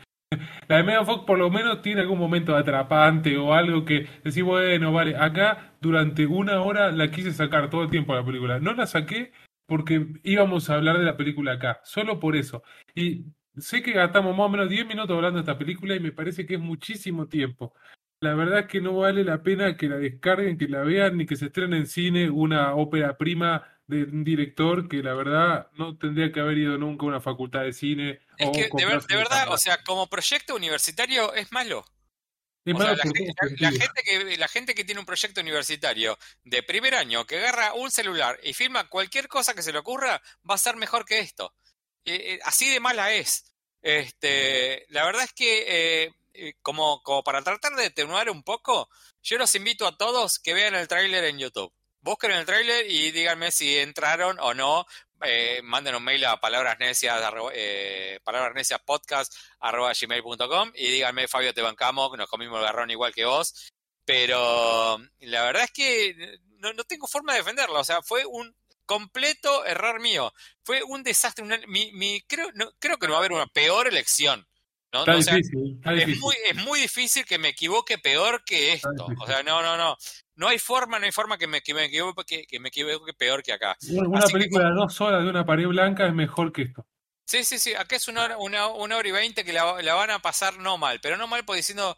[0.68, 4.42] La de Megan Fox por lo menos tiene algún momento atrapante o algo que decir,
[4.42, 8.58] bueno, vale, acá durante una hora la quise sacar todo el tiempo la película.
[8.58, 9.32] No la saqué
[9.66, 12.64] porque íbamos a hablar de la película acá, solo por eso.
[12.94, 16.12] Y sé que gastamos más o menos 10 minutos hablando de esta película y me
[16.12, 17.74] parece que es muchísimo tiempo.
[18.20, 21.26] la verdad es que no vale la pena que la descarguen, que la vean, ni
[21.26, 25.97] que se estrene en cine una ópera prima de un director que la verdad no
[25.97, 28.20] tendría que haber ido nunca a una facultad de cine.
[28.37, 31.84] Es o que de, ver- verdad, o sea, como proyecto universitario es malo.
[32.64, 35.41] Es O sea, malo la, gente, la- gente que, la gente que tiene un proyecto
[35.41, 39.78] universitario de primer año, que agarra un celular y filma cualquier cosa que se le
[39.78, 41.55] ocurra, va a ser mejor que esto.
[42.05, 43.53] Eh, eh, así de mala es.
[43.82, 45.64] Este, la verdad es que,
[46.34, 48.89] eh, como, como para tratar de atenuar un poco,
[49.22, 51.72] yo los invito a todos que vean el tráiler en YouTube.
[52.07, 54.86] Busquen el tráiler y díganme si entraron o no.
[55.22, 57.20] Eh, manden un mail a palabras necias,
[57.52, 58.20] eh,
[60.00, 63.72] gmail.com y díganme, Fabio, te bancamos, nos comimos el garrón igual que vos.
[64.04, 67.80] Pero la verdad es que no, no tengo forma de defenderlo.
[67.80, 68.54] O sea, fue un
[68.84, 70.32] completo error mío.
[70.62, 71.44] Fue un desastre.
[71.44, 74.46] una- mi, mi- creo, no, creo que no va a haber una peor elección.
[74.92, 75.00] ¿no?
[75.00, 76.20] Está O sea, difícil, está es difícil.
[76.20, 79.09] muy, es muy difícil que me equivoque peor que esto.
[79.18, 79.96] O sea, no, no, no.
[80.37, 83.12] No hay forma, no hay forma que me, que me equivoque, que, que me equivoque
[83.14, 83.76] peor que acá.
[83.91, 86.87] Una una que película de dos horas de una pared blanca es mejor que esto.
[87.24, 87.74] Sí, sí, sí.
[87.74, 90.59] Acá es una hora, una, una hora y veinte que la, la van a pasar
[90.59, 91.97] no mal, pero no mal porque diciendo.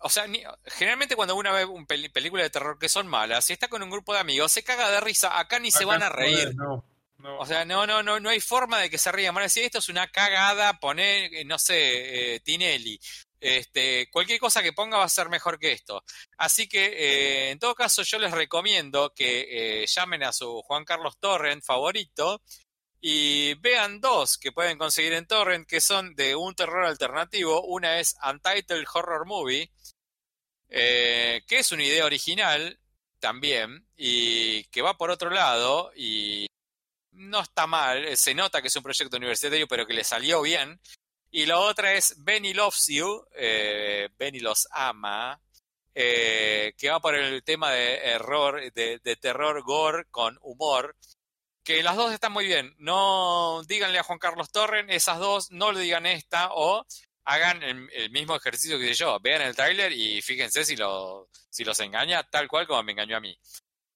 [0.00, 3.44] O sea, ni- generalmente cuando uno ve un peli- película de terror que son malas,
[3.46, 5.38] si está con un grupo de amigos, se caga de risa.
[5.38, 6.54] Acá ni se van a reír.
[6.56, 6.84] No,
[7.18, 7.38] no.
[7.38, 9.34] O sea, no, no, no, no hay forma de que se rían.
[9.34, 13.00] Van a decir, esto es una cagada, poner, eh, no sé, eh, Tinelli.
[13.46, 16.02] Este, cualquier cosa que ponga va a ser mejor que esto.
[16.38, 20.86] Así que, eh, en todo caso, yo les recomiendo que eh, llamen a su Juan
[20.86, 22.40] Carlos Torrent favorito
[23.02, 27.60] y vean dos que pueden conseguir en Torrent que son de un terror alternativo.
[27.66, 29.70] Una es Untitled Horror Movie,
[30.70, 32.80] eh, que es una idea original
[33.18, 36.46] también y que va por otro lado y
[37.12, 40.80] no está mal, se nota que es un proyecto universitario pero que le salió bien.
[41.36, 45.40] Y la otra es Benny Loves You, eh, Benny los ama,
[45.92, 50.94] eh, que va por el tema de error, de, de terror gore con humor,
[51.64, 52.72] que las dos están muy bien.
[52.78, 56.86] No díganle a Juan Carlos Torren, esas dos, no le digan esta, o
[57.24, 61.64] hagan el, el mismo ejercicio que yo, vean el tráiler y fíjense si, lo, si
[61.64, 63.36] los engaña, tal cual como me engañó a mí.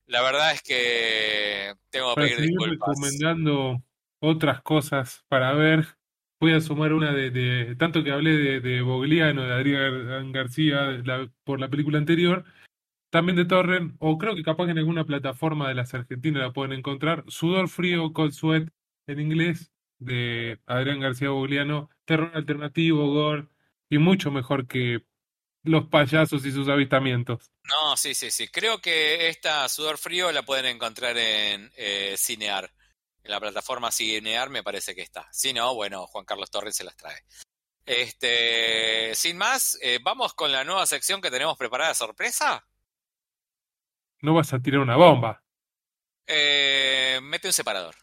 [0.06, 2.88] La verdad es que tengo que pedir disculpas.
[2.96, 3.80] recomendando
[4.18, 5.97] otras cosas para ver,
[6.40, 11.60] voy a sumar una de, tanto que hablé de, Bogliano, de Adrián García, la- por
[11.60, 12.44] la película anterior,
[13.10, 16.52] también de Torrent, o creo que capaz que en alguna plataforma de las argentinas la
[16.52, 18.68] pueden encontrar, Sudor Frío, Cold Sweat,
[19.06, 23.48] en inglés, de Adrián García Bogliano, terror alternativo, gore,
[23.90, 25.04] y mucho mejor que
[25.64, 27.50] los payasos y sus avistamientos.
[27.64, 28.48] No, sí, sí, sí.
[28.48, 32.70] Creo que esta Sudor Frío la pueden encontrar en eh, Cinear.
[33.28, 35.28] En la plataforma Cinear me parece que está.
[35.30, 37.24] Si no, bueno, Juan Carlos Torres se las trae.
[37.84, 42.66] Este, sin más, eh, vamos con la nueva sección que tenemos preparada sorpresa.
[44.22, 45.42] No vas a tirar una bomba.
[46.26, 47.96] Eh, mete un separador.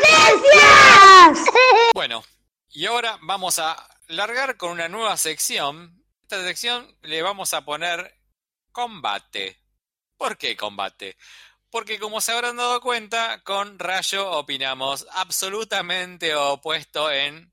[0.00, 1.44] ¡Necias!
[1.92, 2.24] Bueno,
[2.70, 6.02] y ahora vamos a largar con una nueva sección.
[6.22, 8.18] Esta sección le vamos a poner
[8.72, 9.61] combate.
[10.22, 11.16] ¿Por qué combate?
[11.68, 17.52] Porque como se habrán dado cuenta, con Rayo opinamos absolutamente opuesto en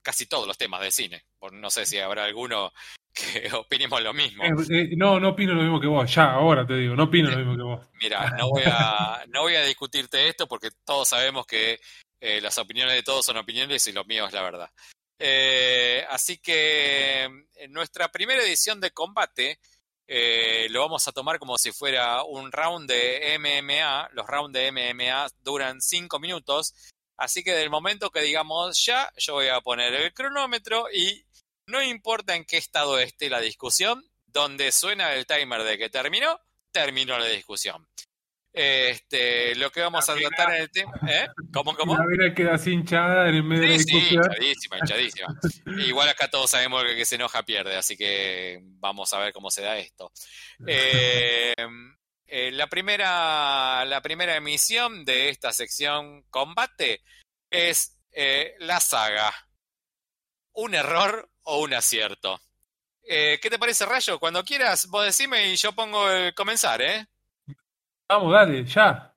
[0.00, 1.24] casi todos los temas de cine.
[1.50, 2.72] No sé si habrá alguno
[3.12, 4.44] que opinemos lo mismo.
[4.44, 7.28] Eh, eh, no, no opino lo mismo que vos, ya, ahora te digo, no opino
[7.28, 7.88] lo mismo que vos.
[8.00, 11.80] Mira, no voy a, no voy a discutirte esto porque todos sabemos que
[12.20, 14.70] eh, las opiniones de todos son opiniones y lo mío es la verdad.
[16.08, 19.58] Así que en nuestra primera edición de combate
[20.06, 24.10] eh, lo vamos a tomar como si fuera un round de MMA.
[24.12, 26.74] Los rounds de MMA duran 5 minutos.
[27.16, 31.24] Así que del momento que digamos ya, yo voy a poner el cronómetro y
[31.66, 36.40] no importa en qué estado esté la discusión, donde suena el timer de que terminó,
[36.72, 37.86] terminó la discusión.
[38.56, 40.92] Este, lo que vamos a tratar en el tema.
[41.08, 41.26] ¿Eh?
[41.52, 41.96] ¿Cómo, cómo?
[41.98, 44.22] La vera queda así hinchada en el medio de la Sí, sí, discusión.
[44.30, 45.26] hinchadísima, hinchadísima.
[45.84, 49.32] Igual acá todos sabemos que el que se enoja pierde, así que vamos a ver
[49.32, 50.12] cómo se da esto.
[50.68, 51.52] Eh,
[52.26, 57.02] eh, la, primera, la primera emisión de esta sección combate
[57.50, 59.34] es eh, la saga.
[60.52, 62.40] ¿Un error o un acierto?
[63.02, 64.20] Eh, ¿Qué te parece, Rayo?
[64.20, 67.06] Cuando quieras, vos decime y yo pongo el comenzar, ¿eh?
[68.08, 69.14] Vamos, dale, ya.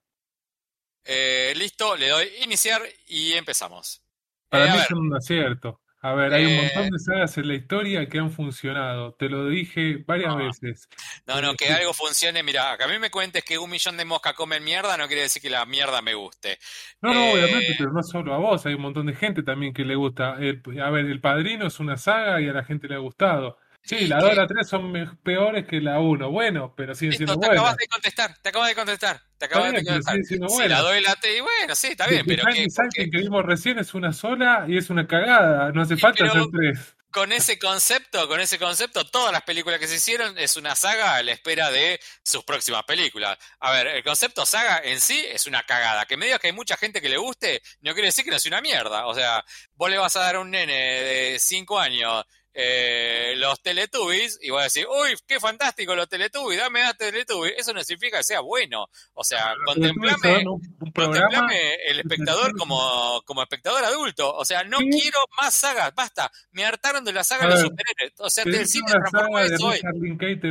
[1.04, 4.02] Eh, listo, le doy iniciar y empezamos.
[4.48, 5.80] Para Eh, mí es un acierto.
[6.00, 9.14] A ver, hay un Eh, montón de sagas en la historia que han funcionado.
[9.14, 10.88] Te lo dije varias no, veces.
[11.26, 12.42] no, no, Eh, que algo funcione.
[12.42, 15.22] Mira, que a mí me cuentes que un millón de moscas comen mierda no quiere
[15.22, 16.58] decir que la mierda me guste.
[17.00, 19.72] No, no, obviamente, Eh, pero no solo a vos, hay un montón de gente también
[19.72, 20.36] que le gusta.
[20.40, 23.58] El- a ver, El Padrino es una saga y a la gente le ha gustado.
[23.88, 26.30] Sí, ¿y la 2 y la 3 son peores que la uno.
[26.30, 27.76] bueno, pero siguen Listo, siendo te acabas buenas.
[27.76, 30.18] de contestar, te acabas de contestar, te acabas de contestar.
[30.22, 30.82] Si la buenas.
[30.82, 32.46] doy la T, y bueno, sí, está bien, pero.
[32.68, 35.72] Sighting que vimos recién es una sola y es una cagada.
[35.72, 36.96] No hace Y falta hacer tres.
[37.10, 41.16] con ese concepto, con ese concepto, todas las películas que se hicieron es una saga
[41.16, 43.38] a la espera de sus próximas películas.
[43.60, 46.04] A ver, el concepto saga en sí es una cagada.
[46.06, 48.38] Que me digas que hay mucha gente que le guste, no quiere decir que no
[48.38, 49.06] sea una mierda.
[49.06, 52.24] O sea, vos le vas a dar a un nene de 5 años
[52.60, 57.54] eh, los Teletubbies y vas a decir, uy, qué fantástico los Teletubbies, dame a Teletubbies.
[57.56, 58.86] Eso no significa que sea bueno.
[59.14, 60.60] O sea, contemplame un.
[60.92, 64.34] Contemplame el espectador como, como espectador adulto.
[64.34, 64.90] O sea, no Sí.
[64.90, 66.32] quiero más sagas, basta.
[66.50, 68.12] Me hartaron de la saga de los superhéroes.
[68.18, 69.80] O sea, Te el cine transformó eso hoy.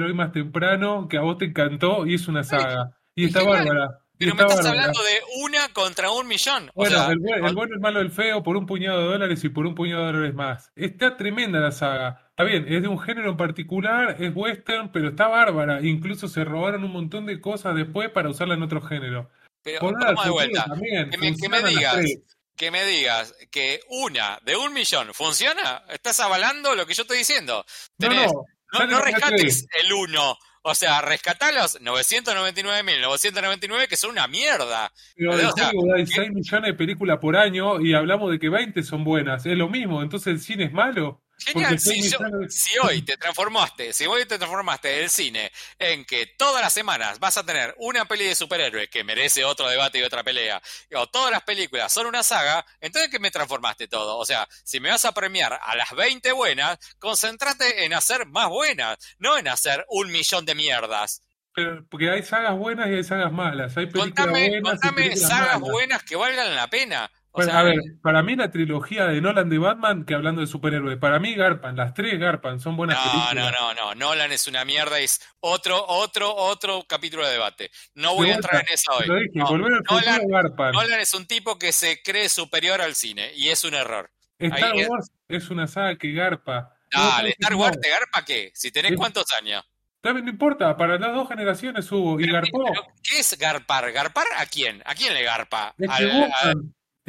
[0.01, 2.97] Hoy más temprano que a vos te encantó y es una saga.
[3.15, 3.65] Y y está genial.
[3.65, 3.99] bárbara.
[4.17, 6.69] Pero me está estás hablando de una contra un millón.
[6.69, 9.49] O Bueno, sea, el, bueno, el malo, el feo, por un puñado de dólares y
[9.49, 10.71] por un puñado de dólares más.
[10.75, 12.27] Está tremenda la saga.
[12.29, 15.81] Está bien, es de un género en particular, es western, pero está bárbara.
[15.81, 19.29] Incluso se robaron un montón de cosas después para usarla en otro género.
[19.63, 20.65] pero al vamos de vuelta.
[20.65, 22.05] también, Que me, que digas,
[22.55, 27.19] que me digas que una de un millón funciona, estás avalando lo que yo estoy
[27.19, 27.65] diciendo.
[27.99, 28.31] No, Tenés,
[28.73, 30.37] no, no, rescates el uno.
[30.69, 34.91] O sea, rescatá los 999.999 que son una mierda.
[35.15, 36.11] Pero O sea, hay ¿qué?
[36.11, 39.45] 6 millones de películas por año y hablamos de que 20 son buenas.
[39.45, 41.21] Es lo mismo, entonces el cine es malo.
[41.39, 42.17] Genial, 6 si, yo-
[42.49, 47.19] si hoy te transformaste, si hoy te transformaste del cine en que todas las semanas
[47.19, 50.61] vas a tener una peli de superhéroes que merece otro debate y otra pelea,
[50.95, 54.17] o todas las películas son una saga, entonces ¿qué me transformaste todo?
[54.17, 58.49] O sea, si me vas a premiar a las 20 buenas, concéntrate en hacer más
[58.49, 61.21] buenas, no en hacer un millón de mierdas.
[61.53, 63.75] Pero, porque hay sagas buenas y hay sagas malas.
[63.77, 65.71] Hay películas Contame, buenas y contame películas sagas malas.
[65.71, 67.11] buenas que valgan la pena.
[67.45, 70.97] Sea, a ver, para mí la trilogía de Nolan de Batman, que hablando de superhéroes,
[70.97, 73.55] para mí garpan, las tres garpan, son buenas No, no, películas.
[73.59, 73.95] no, no.
[73.95, 77.71] Nolan es una mierda y es otro, otro, otro capítulo de debate.
[77.95, 79.03] No voy a entrar en esa hoy.
[79.03, 80.71] dije, No, Nolan, futuro garpan.
[80.73, 84.09] Nolan es un tipo que se cree superior al cine y es un error.
[84.39, 86.73] Star ahí Wars es una saga que garpa.
[86.91, 87.57] Dale, Star no.
[87.59, 88.51] Wars te garpa qué?
[88.53, 89.63] Si tenés Es- cuántos años.
[89.99, 92.63] También no importa, para las dos generaciones hubo, y garpó.
[93.03, 93.91] ¿Qué es garpar?
[93.91, 94.81] ¿Garpar a quién?
[94.85, 95.73] ¿A quién le garpa?
[95.89, 96.61] Al-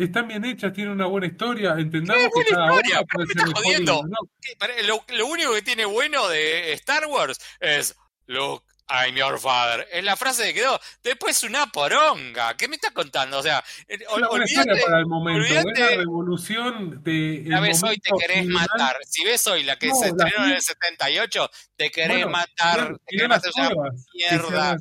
[0.04, 2.98] están bien hechas, tienen una buena historia, entendamos ¿Qué que buena cada historia?
[3.00, 4.02] una ¿Pero puede me estás jodiendo?
[4.08, 4.86] no.
[4.86, 7.96] Lo, lo único que tiene bueno de Star Wars es
[8.26, 9.86] Luke, I'm your father.
[9.92, 10.80] Es la frase que quedó.
[11.02, 12.56] Después una poronga.
[12.56, 13.38] ¿Qué me estás contando?
[13.38, 14.28] O sea, eh, Es una
[14.86, 18.66] para el momento, es la revolución de La ves hoy, te querés cinemal.
[18.72, 18.96] matar.
[19.06, 22.08] Si ves hoy la que No, se la estrenó en vi- el 78, te querés
[22.24, 22.96] Bueno, matar.
[23.06, 24.76] Te querés matar que mierda.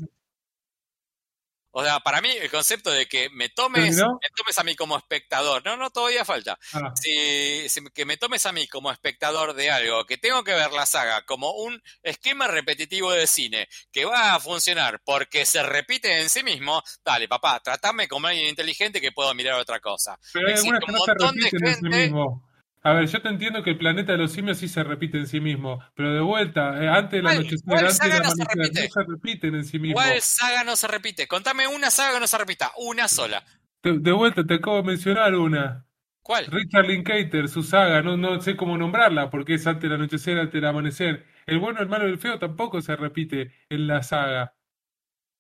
[1.80, 4.97] O sea, para mí el concepto de que me tomes, me tomes a mí como
[4.97, 6.57] espectador, no, no, todavía falta.
[6.73, 10.53] Ah, Si, si- que me tomes a mí como espectador de algo, que tengo que
[10.55, 15.61] ver la saga como un esquema repetitivo de cine que va a funcionar porque se
[15.61, 20.17] repite en sí mismo, dale, papá, tratame como alguien inteligente que puedo mirar otra cosa.
[20.34, 22.47] pero hay Existe un montón de sí gente- mismo.
[22.84, 25.28] A ver, yo te entiendo que el planeta de los simios sí se repite en
[25.28, 28.32] sí mismo, pero de vuelta, eh, antes del ¿Cuál- anochecer, cuál antes del saga no
[28.32, 28.82] se repite?
[28.84, 29.95] no se repiten en sí mismo.
[29.95, 31.28] ¿Cuál saga no se repite?
[31.28, 33.43] Contame una saga que no se repita, una sola.
[33.84, 35.86] De, de vuelta, te acabo de mencionar una.
[36.21, 36.45] ¿Cuál?
[36.47, 40.53] Richard Linklater, su saga, no, no sé cómo nombrarla, porque es antes del anochecer, antes
[40.53, 41.25] del amanecer.
[41.45, 44.53] El bueno, el malo y el feo tampoco se repite en la saga.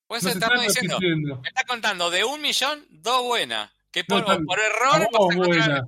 [0.07, 0.97] Pues No se estamos diciendo,
[1.41, 3.69] me está contando de un millón, dos buenas.
[3.91, 5.85] Que por, error vos buena,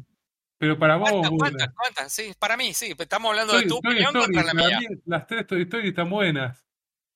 [0.59, 2.13] pero para vos ¿Cuántas, cuántas, cuántas?
[2.13, 2.93] Sí, para mí, sí.
[2.97, 4.89] Estamos hablando de tu Toy opinión Story, contra la para mía.
[4.89, 6.63] mí las tres Toy Story están buenas.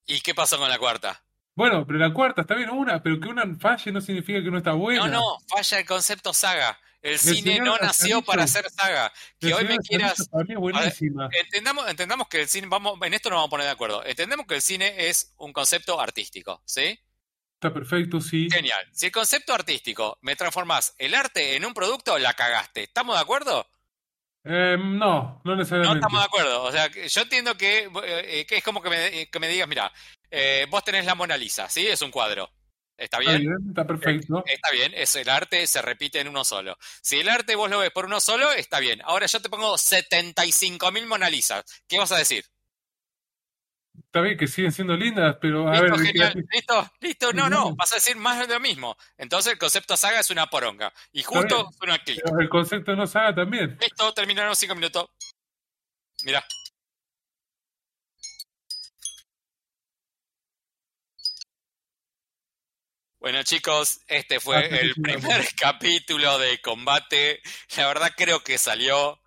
[0.07, 1.23] ¿Y qué pasó con la cuarta?
[1.55, 4.57] Bueno, pero la cuarta está bien una, pero que una falle no significa que no
[4.57, 5.07] está buena.
[5.07, 6.79] No, no, falla el concepto saga.
[7.01, 9.11] El, cine no nació para hacer saga.
[9.37, 10.29] Que hoy me quieras.
[10.31, 11.27] Buenísima.
[11.33, 14.05] Entendamos, entendamos que el cine, vamos, en esto nos vamos a poner de acuerdo.
[14.05, 16.97] Entendemos que el cine es un concepto artístico, ¿sí?
[17.63, 18.49] Está perfecto, sí.
[18.51, 18.85] Genial.
[18.91, 22.83] Si el concepto artístico me transformás el arte en un producto, la cagaste.
[22.83, 23.65] ¿Estamos de acuerdo?
[24.43, 25.99] Eh, no, no No necesariamente.
[25.99, 26.63] estamos de acuerdo.
[26.63, 29.93] O sea, yo entiendo que, eh, que es como que me, que me digas, mira,
[30.29, 31.87] eh, vos tenés la Mona Lisa, ¿sí?
[31.87, 32.51] Es un cuadro.
[32.97, 33.39] ¿Está Está bien?
[33.43, 34.43] bien, está perfecto.
[34.45, 36.77] Está bien, es el arte, se repite en uno solo.
[37.01, 39.01] Si el arte vos lo ves por uno solo, está bien.
[39.05, 41.63] Ahora yo te pongo 75.000 Mona Lisas.
[41.87, 42.43] ¿Qué vas a decir?
[44.13, 46.05] Está bien que siguen siendo lindas, pero a Listo, ver.
[46.05, 46.33] genial.
[46.35, 47.33] ¿qué- Listo, listo.
[47.33, 48.95] No, no, vas a decir más de lo mismo.
[49.17, 50.93] Entonces el concepto saga es una poronga.
[51.13, 51.71] Y justo
[52.05, 52.21] clic.
[52.23, 53.75] pero el concepto no saga también.
[53.81, 55.07] Listo, terminaron cinco minutos.
[56.25, 56.45] Mira.
[63.19, 67.41] Bueno chicos, este fue el primer capítulo de combate.
[67.77, 69.19] La verdad creo que salió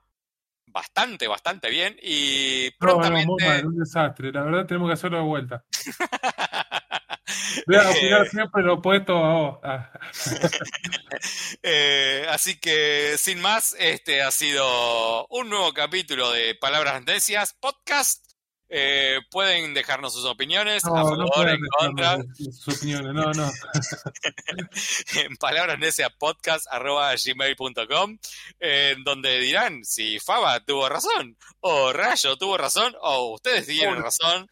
[0.77, 3.47] bastante, bastante bien y No, no, prontamente...
[3.47, 4.31] mal, un desastre.
[4.31, 5.65] La verdad tenemos que hacerlo de vuelta.
[7.67, 9.59] Voy a opinar Eh, siempre lo opuesto a vos.
[9.63, 9.91] Ah,
[11.63, 18.26] Eh, así que, sin más, este ha sido un nuevo capítulo de Palabras Necias Podcast.
[18.69, 23.15] Eh, pueden dejarnos sus opiniones a no, favor, en contra, sus opiniones.
[23.15, 23.49] No, no.
[25.15, 28.19] en palabrasneciaspodcast.gmail.com
[28.59, 34.49] en donde dirán si Faba tuvo razón, o Rayo tuvo razón, o ustedes tienen razón.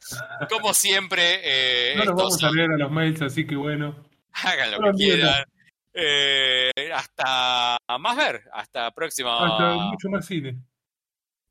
[0.49, 3.97] Como siempre, eh, No nos vamos a leer a los mails, así que bueno.
[4.33, 5.45] hagan lo que quieran.
[5.93, 9.31] Eh, hasta más ver, hasta próximo.
[9.31, 10.57] Hasta mucho más cine.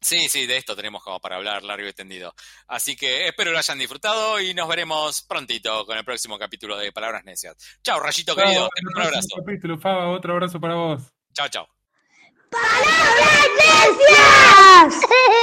[0.03, 2.33] Sí, sí, de esto tenemos como para hablar largo y tendido.
[2.67, 6.91] Así que espero lo hayan disfrutado y nos veremos prontito con el próximo capítulo de
[6.91, 7.55] Palabras Necias.
[7.83, 9.27] Chao, Rayito querido, te un abrazo.
[9.37, 9.79] capítulo.
[10.13, 11.01] Otro abrazo para vos.
[11.33, 11.67] Chao, chao.
[12.51, 15.09] ¡Palabras necias!